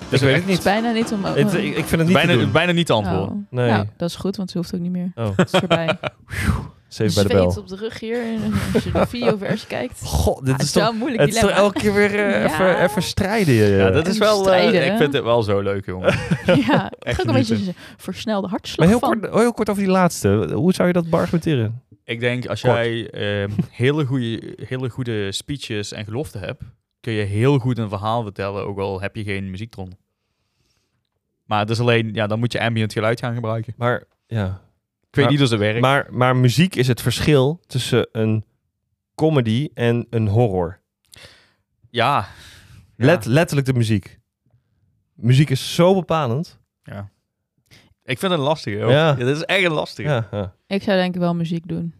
[0.09, 0.62] Ik weet het Het is niet.
[0.62, 1.25] bijna niet om...
[1.25, 2.51] Het, ik, ik vind het niet Bijna, te doen.
[2.53, 3.29] bijna niet te antwoorden.
[3.29, 3.37] Oh.
[3.51, 3.70] Nee.
[3.70, 5.12] Nou, dat is goed, want ze hoeft ook niet meer.
[5.14, 5.99] Oh, Het is erbij.
[6.93, 7.57] zeven bij de bel.
[7.59, 10.01] op de rug hier, en als je de videoversie kijkt.
[10.05, 10.93] God, dit Ah, is toch...
[10.95, 12.45] moeilijk Het is toch elke keer weer eh, Ja.
[12.45, 13.55] even, even strijden.
[13.55, 14.36] Ja, Ja, dat is wel...
[14.36, 16.14] eh, Strijden, ik vind het wel zo leuk, jongen.
[16.66, 19.20] ja, Echt ook een beetje versnelde Maar hartslag heel van.
[19.20, 20.49] kort, heel kort over die laatste.
[20.55, 21.82] Hoe zou je dat beargumenteren?
[22.05, 22.74] Ik denk, als Kort.
[22.74, 26.62] jij ehm, hele, goede, hele goede speeches en geloften hebt,
[27.01, 29.93] kun je heel goed een verhaal vertellen, ook al heb je geen muziektron.
[31.47, 33.74] Maar het is alleen, ja, dan moet je ambient geluid gaan gebruiken.
[33.76, 34.61] Maar, ja.
[35.13, 35.81] Ik weet Maar- niet of dat werkt.
[35.81, 38.45] Maar, maar muziek is het verschil tussen een
[39.15, 40.81] comedy en een horror.
[41.91, 42.27] ja.
[42.97, 44.19] Let, letterlijk de muziek.
[45.15, 46.59] Muziek is zo bepalend.
[46.83, 47.11] ja.
[48.05, 48.77] Ik vind het een lastige.
[48.77, 48.91] joh.
[48.91, 49.07] Ja.
[49.09, 49.13] Ja.
[49.15, 50.09] dit is echt een lastige.
[50.09, 50.55] Ja, ja.
[50.67, 51.95] Ik zou denk ik wel muziek doen.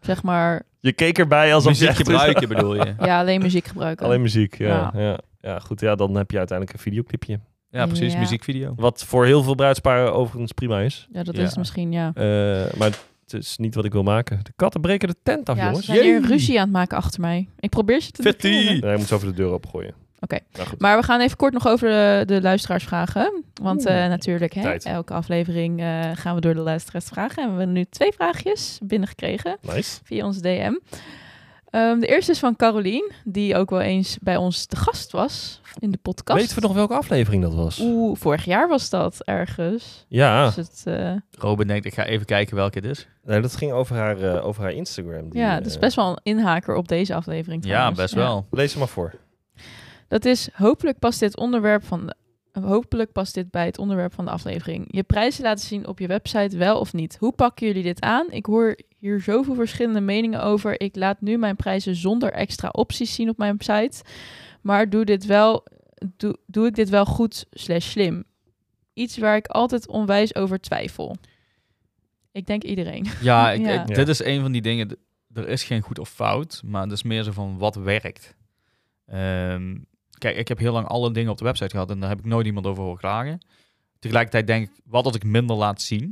[0.00, 2.94] Zeg maar, Je keek erbij alsof Muziek je echt- gebruiken bedoel je.
[2.98, 4.06] ja, alleen muziek gebruiken.
[4.06, 5.00] Alleen muziek, ja, Ja.
[5.00, 5.18] ja.
[5.40, 5.58] ja.
[5.58, 7.40] goed, ja, dan heb je uiteindelijk een videoclipje.
[7.72, 8.12] Ja, precies.
[8.12, 8.18] Ja.
[8.18, 8.72] Muziekvideo.
[8.76, 11.08] Wat voor heel veel bruidsparen overigens prima is.
[11.12, 11.42] Ja, dat Ja.
[11.42, 12.10] is het misschien, ja.
[12.14, 12.22] Eh,
[12.78, 12.88] maar
[13.24, 14.40] het is niet wat ik wil maken.
[14.42, 15.86] De katten breken de tent af, Ja, ze jongens.
[15.86, 16.26] zijn hier Jee.
[16.26, 17.48] ruzie aan het maken achter mij.
[17.60, 18.48] Ik probeer ze te Fitty.
[18.48, 19.94] Nee, je moet zo over de deur opengooien.
[20.20, 20.38] Oké.
[20.52, 20.68] Nou.
[20.78, 23.44] Maar we gaan even kort nog over de, de luisteraarsvragen.
[23.62, 24.84] Want eh, natuurlijk, hè, Tijd.
[24.84, 27.42] elke aflevering eh, gaan we door de luisteraarsvragen.
[27.42, 30.00] En we hebben nu twee vraagjes binnengekregen Nice.
[30.04, 30.72] via onze DM.
[31.72, 35.60] Ehm, de eerste is van Carolien, die ook wel eens bij ons te gast was
[35.78, 36.40] in de podcast.
[36.40, 37.78] Weten we nog welke aflevering dat was?
[37.80, 40.04] Oeh, vorig jaar was dat ergens.
[40.08, 43.08] Ja, Dus het, eh, Robin denkt, ik ga even kijken welke het is.
[43.24, 45.30] nee, dat ging over haar, eh, over haar Instagram.
[45.30, 47.64] Die, ja, het is eh, best wel een inhaker op deze aflevering.
[47.66, 48.20] Ja, best Ja.
[48.20, 48.46] wel.
[48.50, 49.14] Lees ze maar voor.
[50.08, 52.14] Dat is, hopelijk past dit onderwerp van de
[52.52, 54.84] hopelijk past dit bij het onderwerp van de aflevering.
[54.90, 57.16] Je prijzen laten zien op je website wel of niet.
[57.20, 58.26] Hoe pakken jullie dit aan?
[58.30, 60.80] Ik hoor hier zoveel verschillende meningen over.
[60.80, 64.02] Ik laat nu mijn prijzen zonder extra opties zien op mijn site.
[64.60, 65.66] Maar doe, dit wel,
[66.16, 68.24] doe, doe ik dit wel goed slash slim?
[68.92, 71.16] Iets waar ik altijd onwijs over twijfel.
[72.32, 73.06] Ik denk iedereen.
[73.20, 73.82] Ja, ik, Ja.
[73.82, 73.94] ik- Ja.
[73.94, 74.96] dit is een van die dingen.
[75.34, 78.36] Er is geen goed of fout, maar het is meer zo van wat werkt.
[79.06, 79.76] Ehm,
[80.22, 82.24] kijk, ik heb heel lang alle dingen op de website gehad en daar heb ik
[82.24, 83.40] nooit iemand over horen klagen.
[83.98, 86.02] Tegelijkertijd denk ik, wat als ik minder laat zien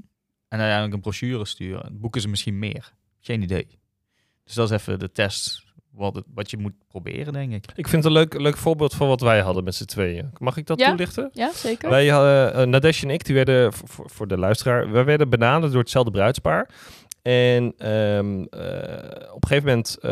[0.49, 2.93] en uiteindelijk een brochure sturen, boeken ze misschien meer.
[3.21, 3.67] Geen idee.
[4.45, 7.65] Dus dat is even de test wat, het, wat je moet proberen, denk ik.
[7.75, 10.31] Ik vind het een leuk, leuk voorbeeld van wat wij hadden met z'n tweeën.
[10.39, 10.89] Mag ik dat Ja.
[10.89, 11.29] toelichten?
[11.33, 11.91] Ja, zeker.
[11.91, 15.29] Wij hadden, eh, Nadesh en ik, die werden, voor- voor, voor de luisteraar, wij werden
[15.29, 16.69] benaderd door hetzelfde bruidspaar.
[17.23, 20.11] En ehm, eh, op een gegeven moment eh,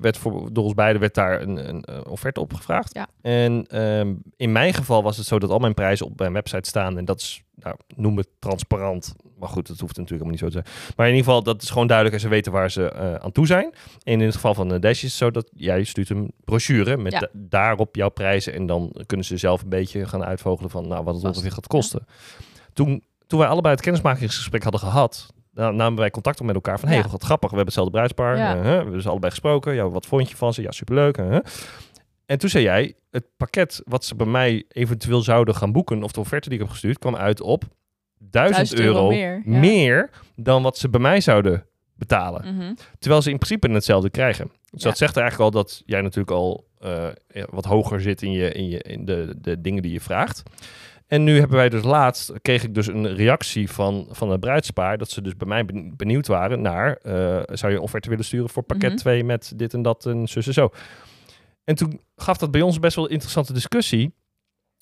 [0.00, 2.94] werd voor, door ons beiden werd daar een, een, offerte opgevraagd.
[2.94, 3.06] Ja.
[3.22, 6.68] En ehm, in mijn geval was het zo dat al mijn prijzen op mijn website
[6.68, 6.98] staan.
[6.98, 9.14] En dat is, nou, noem het transparant.
[9.38, 10.94] Maar goed, dat hoeft natuurlijk helemaal niet zo te zijn.
[10.96, 13.32] Maar in ieder geval, dat is gewoon duidelijk en ze weten waar ze eh, aan
[13.32, 13.72] toe zijn.
[14.02, 17.12] En in het geval van Nadesh is het zo dat jij stuurt een brochure met
[17.12, 17.18] Ja.
[17.18, 18.52] da- daarop jouw prijzen.
[18.54, 21.34] En dan kunnen ze zelf een beetje gaan uitvogelen van nou, wat het Vast.
[21.36, 22.06] ongeveer gaat kosten.
[22.72, 26.78] Toen, toen wij allebei het kennismakingsgesprek hadden gehad, nou, namen wij contact op met elkaar
[26.80, 28.36] van, hé, hey, wat grappig, we hebben hetzelfde bruidspaar.
[28.36, 29.74] Eh, we hebben ze allebei gesproken.
[29.74, 30.62] Ja, wat vond je van ze?
[30.62, 31.16] Ja, superleuk.
[31.16, 31.38] hè.
[32.26, 36.12] En toen zei jij, het pakket wat ze bij mij eventueel zouden gaan boeken, of
[36.12, 37.64] de offerte die ik heb gestuurd, kwam uit op
[38.18, 39.58] 1000 1000 euro euro, meer, ja.
[39.58, 42.54] meer dan wat ze bij mij zouden betalen.
[42.54, 42.74] Mhm.
[42.98, 44.50] Terwijl ze in principe hetzelfde krijgen.
[44.70, 44.88] Dus Ja.
[44.88, 47.08] dat zegt eigenlijk al dat jij natuurlijk al eh,
[47.50, 50.42] wat hoger zit in, je, in, je, in de, de dingen die je vraagt.
[51.14, 54.98] En nu hebben wij dus laatst, kreeg ik dus een reactie van, van het bruidspaar,
[54.98, 57.12] dat ze dus bij mij ben- benieuwd waren naar, eh,
[57.56, 58.98] zou je een offerte willen sturen voor pakket Mhm.
[58.98, 60.70] 2 met dit en dat en zus en zo.
[61.64, 64.14] En toen gaf dat bij ons best wel een interessante discussie,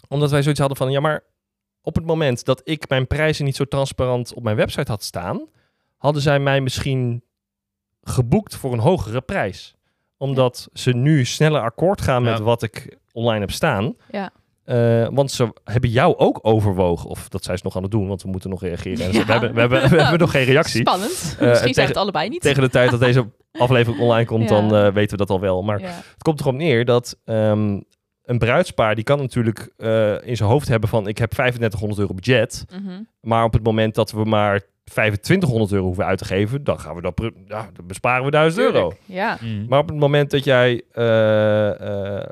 [0.08, 1.22] omdat wij zoiets hadden van, ja maar
[1.82, 5.46] op het moment dat ik mijn prijzen niet zo transparant op mijn website had staan,
[5.96, 7.22] hadden zij mij misschien
[8.02, 9.74] geboekt voor een hogere prijs.
[10.16, 12.44] Omdat ze nu sneller akkoord gaan met Ja.
[12.44, 13.94] wat ik online heb staan.
[14.10, 14.30] Ja.
[14.64, 17.10] Eh, want ze hebben jou ook overwogen.
[17.10, 19.12] Of dat zijn ze nog aan het doen, want we moeten nog reageren.
[19.12, 19.24] Ja.
[19.24, 20.80] we, hebben, we, hebben, we hebben nog geen reactie.
[20.80, 21.36] Spannend.
[21.40, 22.40] Eh, Misschien zijn het allebei niet.
[22.40, 24.60] Tegen de tijd dat deze aflevering online komt, Ja.
[24.60, 25.62] dan eh, weten we dat al wel.
[25.62, 25.86] Maar Ja.
[25.86, 27.80] het komt erop neer dat ehm,
[28.24, 28.94] een bruidspaar...
[28.94, 31.06] die kan natuurlijk eh, in zijn hoofd hebben van...
[31.06, 32.64] ik heb 3500 euro budget.
[32.72, 33.02] Mhm.
[33.20, 36.64] Maar op het moment dat we maar 2500 euro hoeven uit te geven...
[36.64, 38.92] dan, gaan we dat, ja, dan besparen we 1000 euro.
[39.04, 39.38] Ja.
[39.68, 42.24] Maar op het moment dat jij eh, eh,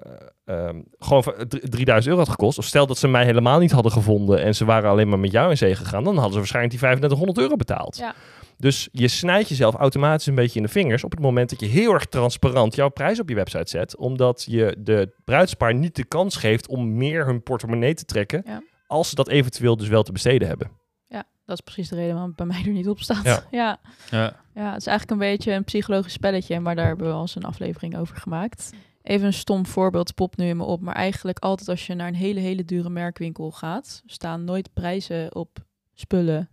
[0.50, 3.70] ehm, gewoon voor dr- 3000 euro had gekost, of stel dat ze mij helemaal niet
[3.70, 6.38] hadden gevonden en ze waren alleen maar met jou in zee gegaan, dan hadden ze
[6.38, 7.96] waarschijnlijk die 3500 euro betaald.
[7.96, 8.14] Ja.
[8.56, 11.66] Dus je snijdt jezelf automatisch een beetje in de vingers op het moment dat je
[11.66, 16.04] heel erg transparant jouw prijs op je website zet, omdat je de bruidspaar niet de
[16.04, 18.62] kans geeft om meer hun portemonnee te trekken, Ja.
[18.86, 20.70] als ze dat eventueel dus wel te besteden hebben.
[21.06, 23.24] ja, dat is precies de reden waarom het bij mij er niet op staat.
[23.24, 23.42] Ja.
[23.60, 23.80] Ja.
[24.10, 24.36] Ja.
[24.54, 27.34] Ja, het is eigenlijk een beetje een psychologisch spelletje, maar daar hebben we al eens
[27.36, 28.70] een aflevering over gemaakt.
[29.02, 32.08] Even een stom voorbeeld popt nu in me op, maar eigenlijk altijd als je naar
[32.08, 35.58] een hele, hele dure merkwinkel gaat, staan nooit prijzen op
[35.94, 36.48] spullen.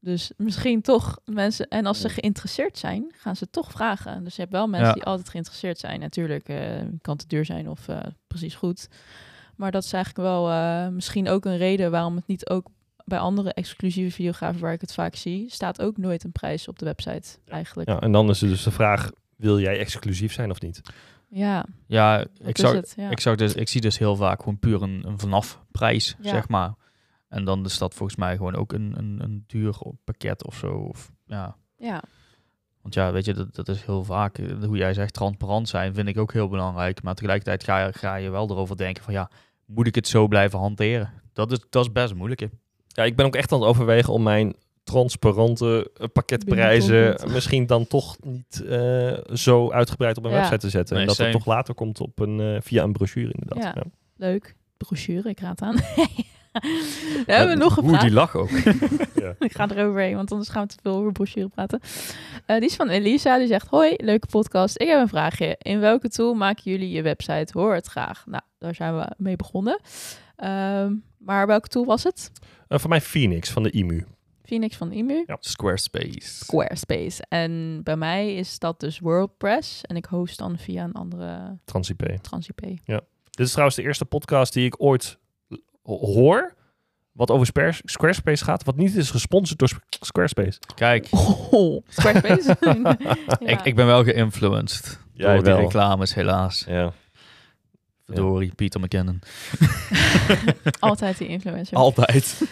[0.00, 4.24] Dus misschien toch mensen, en als ze geïnteresseerd zijn, gaan ze toch vragen.
[4.24, 4.92] Dus je hebt wel mensen Ja.
[4.94, 6.00] die altijd geïnteresseerd zijn.
[6.00, 6.58] Natuurlijk eh,
[7.00, 8.88] kan het te duur zijn of eh, precies goed.
[9.56, 12.66] Maar dat is eigenlijk wel eh, misschien ook een reden waarom het niet ook
[13.04, 16.78] bij andere exclusieve videografen waar ik het vaak zie, staat ook nooit een prijs op
[16.78, 17.88] de website eigenlijk.
[17.88, 20.80] Ja, en dan is er dus de vraag, wil jij exclusief zijn of niet?
[21.28, 22.94] Ja, Ja, ik, is zag, het.
[22.96, 23.10] Ja.
[23.10, 26.30] ik, zag dus, ik zie dus heel vaak gewoon puur een, een vanaf prijs, Ja.
[26.30, 26.74] zeg maar.
[27.28, 30.72] En dan is dat volgens mij gewoon ook een, een, een duur pakket of zo.
[30.72, 31.56] Of, ja.
[31.76, 32.02] ja.
[32.82, 35.94] Want ja, weet je, dat, dat is heel vaak, eh, hoe jij zegt, transparant zijn
[35.94, 37.02] vind ik ook heel belangrijk.
[37.02, 39.30] Maar tegelijkertijd ga je, ga je wel erover denken van ja,
[39.64, 41.12] moet ik het zo blijven hanteren?
[41.32, 42.40] Dat is, dat is best moeilijk.
[42.40, 42.46] hè.
[42.86, 44.54] Ja, ik ben ook echt aan het overwegen om mijn
[44.86, 50.30] transparante eh, pakketprijzen misschien dan toch niet eh, zo uitgebreid op Ja.
[50.30, 50.94] website te zetten.
[50.94, 53.74] Nee, en dat het toch later komt op een, eh, via een brochure inderdaad.
[53.74, 53.82] Ja.
[53.84, 53.90] Ja.
[54.16, 54.54] Leuk.
[54.76, 55.74] Brochure, ik raad aan.
[57.26, 58.50] We hebben nog een die lach ook.
[59.38, 61.80] ik ga eroverheen, want anders gaan we te veel over brochure praten.
[62.46, 63.66] Eh, die is van Elisa, die zegt...
[63.66, 64.80] Hoi, leuke podcast.
[64.80, 65.56] Ik heb een vraagje.
[65.58, 67.58] In welke tool maken jullie je website?
[67.58, 68.24] Hoor het graag.
[68.26, 69.80] Nou, daar zijn we mee begonnen.
[70.36, 72.30] Ehm, maar welke tool was het?
[72.68, 74.04] Eh, voor mij Phoenix van de IMU.
[74.46, 75.22] Phoenix van IMU.
[75.26, 75.36] Ja.
[75.40, 76.20] Squarespace.
[76.20, 77.24] Squarespace.
[77.28, 79.80] En bij mij is dat dus WordPress.
[79.82, 82.18] En ik host dan via een andere TransIP.
[82.20, 82.60] TransIP.
[83.30, 85.18] Dit is trouwens de eerste podcast die ik ooit
[85.82, 86.54] ho- hoor.
[87.12, 87.46] Wat over
[87.84, 88.64] Squarespace gaat.
[88.64, 90.58] Wat niet is gesponsord door Sp- Squarespace.
[90.74, 91.08] Kijk,
[91.50, 92.56] Oh, Squarespace?
[92.60, 92.96] Ja.
[93.38, 95.62] ik, ik ben wel geïnfluenced Jij door die wel.
[95.62, 96.64] reclames helaas.
[96.68, 96.92] Ja.
[98.04, 99.20] Verdorie, Peter McKinnon.
[100.80, 101.76] Altijd die influencer.
[101.76, 102.42] Altijd.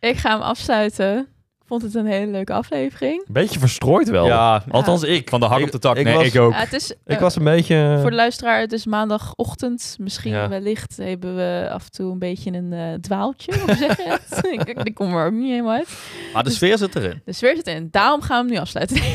[0.00, 1.18] Ik ga hem afsluiten.
[1.60, 3.18] Ik vond het een hele leuke aflevering.
[3.26, 4.26] Een beetje verstrooid wel.
[4.26, 5.28] Ja, Althans, ik.
[5.28, 5.96] van de hak op de tak.
[5.96, 6.52] ik nee, was- ik ook.
[6.52, 7.98] Ja, het is, Ik eh, was een beetje...
[8.00, 9.96] Voor de luisteraar, het is maandagochtend.
[10.00, 10.48] Misschien Ja.
[10.48, 13.58] wellicht hebben we af en toe een beetje een eh, dwaaltje.
[13.58, 14.46] Hoe zeg je het?
[14.46, 15.88] ik, ik kom er ook niet helemaal uit.
[16.32, 17.22] Maar de sfeer zit erin.
[17.24, 17.88] De sfeer zit in.
[17.90, 18.96] Daarom gaan we hem nu afsluiten.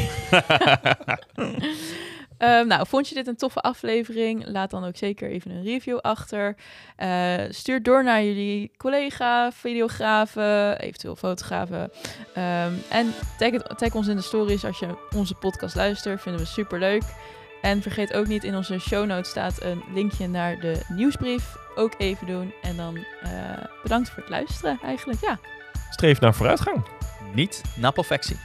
[2.42, 4.48] Ehm, nou, vond je dit een toffe aflevering?
[4.48, 6.56] Laat dan ook zeker even een review achter.
[6.96, 11.92] Eh, stuur door naar jullie collega, videografen, eventueel fotografen.
[12.34, 16.22] Ehm, en tag, het- tag ons in de stories als je onze podcast luistert.
[16.22, 17.02] Vinden we super leuk.
[17.62, 21.56] En vergeet ook niet, in onze show notes staat een linkje naar de nieuwsbrief.
[21.76, 22.54] Ook even doen.
[22.62, 23.32] En dan eh,
[23.84, 25.20] bedankt voor het luisteren eigenlijk.
[25.22, 25.39] Ja,
[25.89, 26.86] Streef naar vooruitgang.
[27.34, 28.36] Niet naar perfectie.